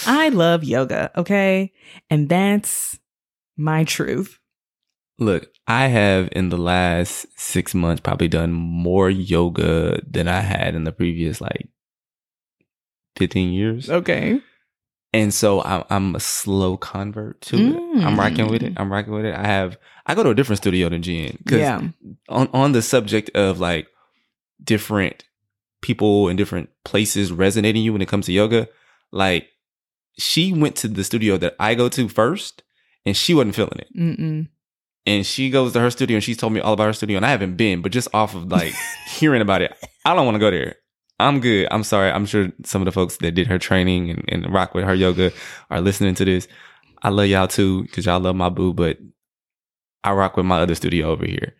I 0.06 0.28
love 0.28 0.64
yoga, 0.64 1.10
okay? 1.16 1.72
And 2.10 2.28
that's 2.28 2.98
my 3.56 3.84
truth. 3.84 4.38
Look, 5.18 5.48
I 5.66 5.86
have 5.88 6.28
in 6.32 6.48
the 6.48 6.56
last 6.56 7.26
six 7.38 7.74
months 7.74 8.00
probably 8.00 8.28
done 8.28 8.52
more 8.52 9.10
yoga 9.10 10.00
than 10.08 10.28
I 10.28 10.40
had 10.40 10.74
in 10.74 10.84
the 10.84 10.92
previous 10.92 11.40
like 11.40 11.68
15 13.16 13.52
years. 13.52 13.90
Okay. 13.90 14.40
And 15.12 15.34
so 15.34 15.62
I'm, 15.62 15.84
I'm 15.90 16.14
a 16.16 16.20
slow 16.20 16.76
convert 16.76 17.40
to 17.42 17.56
it. 17.56 18.04
I'm 18.04 18.18
rocking 18.18 18.48
with 18.48 18.62
it. 18.62 18.74
Mm. 18.74 18.80
I'm 18.80 18.90
rocking 18.90 19.12
with 19.12 19.26
it. 19.26 19.34
I 19.34 19.44
have, 19.46 19.76
I 20.06 20.14
go 20.14 20.22
to 20.22 20.30
a 20.30 20.34
different 20.34 20.58
studio 20.58 20.88
than 20.88 21.02
Jenn. 21.02 21.38
Cause 21.46 21.58
Yeah. 21.58 21.82
on, 22.28 22.48
on 22.52 22.72
the 22.72 22.82
subject 22.82 23.30
of 23.36 23.60
like 23.60 23.88
different 24.64 25.24
people 25.82 26.28
in 26.28 26.36
different 26.36 26.70
places 26.84 27.30
resonating 27.30 27.82
you 27.82 27.92
when 27.92 28.02
it 28.02 28.08
comes 28.08 28.26
to 28.26 28.32
yoga, 28.32 28.68
like 29.10 29.48
she 30.18 30.52
went 30.52 30.76
to 30.76 30.88
the 30.88 31.04
studio 31.04 31.36
that 31.38 31.54
I 31.60 31.74
go 31.74 31.88
to 31.90 32.08
first 32.08 32.62
and 33.04 33.16
she 33.16 33.34
wasn't 33.34 33.54
feeling 33.54 33.78
it. 33.78 33.96
Mm-mm. 33.96 34.48
and 35.06 35.26
she 35.26 35.50
goes 35.50 35.72
to 35.72 35.80
her 35.80 35.90
studio 35.90 36.16
and 36.16 36.24
she's 36.24 36.36
told 36.36 36.52
me 36.52 36.60
all 36.60 36.72
about 36.72 36.86
her 36.86 36.92
studio 36.92 37.16
and 37.16 37.26
I 37.26 37.30
haven't 37.30 37.56
been, 37.56 37.82
but 37.82 37.92
just 37.92 38.08
off 38.14 38.34
of 38.34 38.50
like 38.50 38.72
hearing 39.06 39.42
about 39.42 39.62
it, 39.62 39.76
I 40.04 40.14
don't 40.14 40.24
want 40.24 40.36
to 40.36 40.40
go 40.40 40.50
there. 40.50 40.76
I'm 41.20 41.40
good. 41.40 41.68
I'm 41.70 41.84
sorry. 41.84 42.10
I'm 42.10 42.26
sure 42.26 42.50
some 42.64 42.82
of 42.82 42.86
the 42.86 42.92
folks 42.92 43.18
that 43.18 43.32
did 43.32 43.46
her 43.46 43.58
training 43.58 44.10
and, 44.10 44.24
and 44.28 44.52
rock 44.52 44.74
with 44.74 44.84
her 44.84 44.94
yoga 44.94 45.32
are 45.70 45.80
listening 45.80 46.14
to 46.16 46.24
this. 46.24 46.48
I 47.02 47.10
love 47.10 47.26
y'all 47.26 47.48
too 47.48 47.82
because 47.82 48.06
y'all 48.06 48.20
love 48.20 48.36
my 48.36 48.48
boo, 48.48 48.72
but 48.72 48.98
I 50.04 50.12
rock 50.12 50.36
with 50.36 50.46
my 50.46 50.60
other 50.60 50.74
studio 50.74 51.10
over 51.10 51.24
here, 51.24 51.54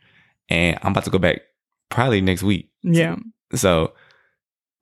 and 0.48 0.78
I'm 0.82 0.92
about 0.92 1.04
to 1.04 1.10
go 1.10 1.18
back 1.18 1.42
probably 1.90 2.20
next 2.20 2.42
week. 2.42 2.70
Yeah. 2.82 3.16
So 3.54 3.92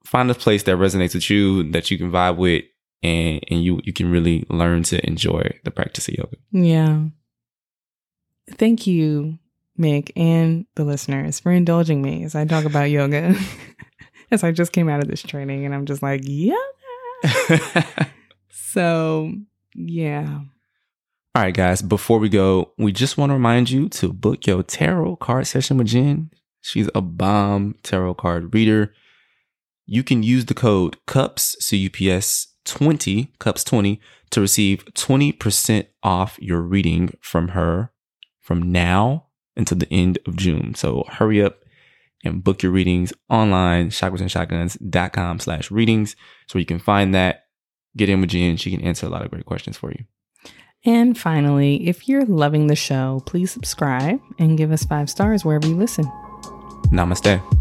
find 0.05 0.29
a 0.31 0.35
place 0.35 0.63
that 0.63 0.77
resonates 0.77 1.13
with 1.13 1.29
you 1.29 1.63
that 1.71 1.91
you 1.91 1.97
can 1.97 2.11
vibe 2.11 2.37
with, 2.37 2.63
and 3.03 3.43
and 3.49 3.63
you 3.63 3.81
you 3.83 3.93
can 3.93 4.11
really 4.11 4.45
learn 4.49 4.83
to 4.83 5.05
enjoy 5.05 5.59
the 5.63 5.71
practice 5.71 6.07
of 6.07 6.15
yoga. 6.15 6.37
Yeah. 6.51 7.05
Thank 8.51 8.85
you, 8.85 9.39
Mik, 9.77 10.11
and 10.15 10.65
the 10.75 10.83
listeners 10.83 11.39
for 11.39 11.51
indulging 11.51 12.01
me 12.01 12.23
as 12.23 12.35
I 12.35 12.45
talk 12.45 12.65
about 12.65 12.89
yoga. 12.89 13.35
as 14.31 14.43
I 14.43 14.51
just 14.51 14.71
came 14.71 14.89
out 14.89 15.01
of 15.01 15.07
this 15.07 15.21
training 15.21 15.65
and 15.65 15.75
I'm 15.75 15.85
just 15.85 16.01
like, 16.01 16.21
yeah. 16.23 16.55
So, 18.71 19.33
yeah. 19.75 20.39
All 21.35 21.41
right, 21.43 21.53
guys, 21.53 21.81
before 21.81 22.19
we 22.19 22.29
go, 22.29 22.71
we 22.77 22.93
just 22.93 23.17
want 23.17 23.31
to 23.31 23.33
remind 23.33 23.69
you 23.69 23.89
to 23.89 24.13
book 24.13 24.47
your 24.47 24.63
tarot 24.63 25.17
card 25.17 25.45
session 25.45 25.77
with 25.77 25.87
Jenn. 25.87 26.31
She's 26.61 26.89
a 26.95 27.01
bomb 27.01 27.75
tarot 27.83 28.13
card 28.13 28.53
reader. 28.53 28.93
You 29.93 30.03
can 30.03 30.23
use 30.23 30.45
the 30.45 30.53
code 30.53 30.95
CUPS, 31.05 31.57
C 31.59 31.75
U 31.75 31.89
P 31.89 32.09
S 32.09 32.47
20, 32.63 33.33
CUPS 33.39 33.65
20, 33.65 33.99
to 34.29 34.39
receive 34.39 34.85
20% 34.85 35.87
off 36.01 36.39
your 36.39 36.61
reading 36.61 37.13
from 37.19 37.49
her 37.49 37.91
from 38.39 38.71
now 38.71 39.25
until 39.57 39.77
the 39.77 39.91
end 39.91 40.17
of 40.25 40.37
June. 40.37 40.75
So 40.75 41.03
hurry 41.09 41.43
up 41.43 41.57
and 42.23 42.41
book 42.41 42.63
your 42.63 42.71
readings 42.71 43.11
online, 43.29 43.89
chakrasandshotguns.com 43.89 45.41
slash 45.41 45.69
readings. 45.69 46.15
So 46.47 46.57
you 46.57 46.65
can 46.65 46.79
find 46.79 47.13
that, 47.13 47.47
get 47.97 48.07
in 48.07 48.21
with 48.21 48.29
Jenn. 48.29 48.55
She 48.55 48.71
can 48.71 48.79
answer 48.79 49.07
a 49.07 49.09
lot 49.09 49.25
of 49.25 49.31
great 49.31 49.45
questions 49.45 49.75
for 49.75 49.91
you. 49.91 50.05
And 50.85 51.17
finally, 51.17 51.85
if 51.89 52.07
you're 52.07 52.25
loving 52.25 52.67
the 52.67 52.77
show, 52.77 53.23
please 53.25 53.51
subscribe 53.51 54.21
and 54.39 54.57
give 54.57 54.71
us 54.71 54.85
five 54.85 55.09
stars 55.09 55.43
wherever 55.43 55.67
you 55.67 55.75
listen. 55.75 56.05
Namaste. 56.93 57.60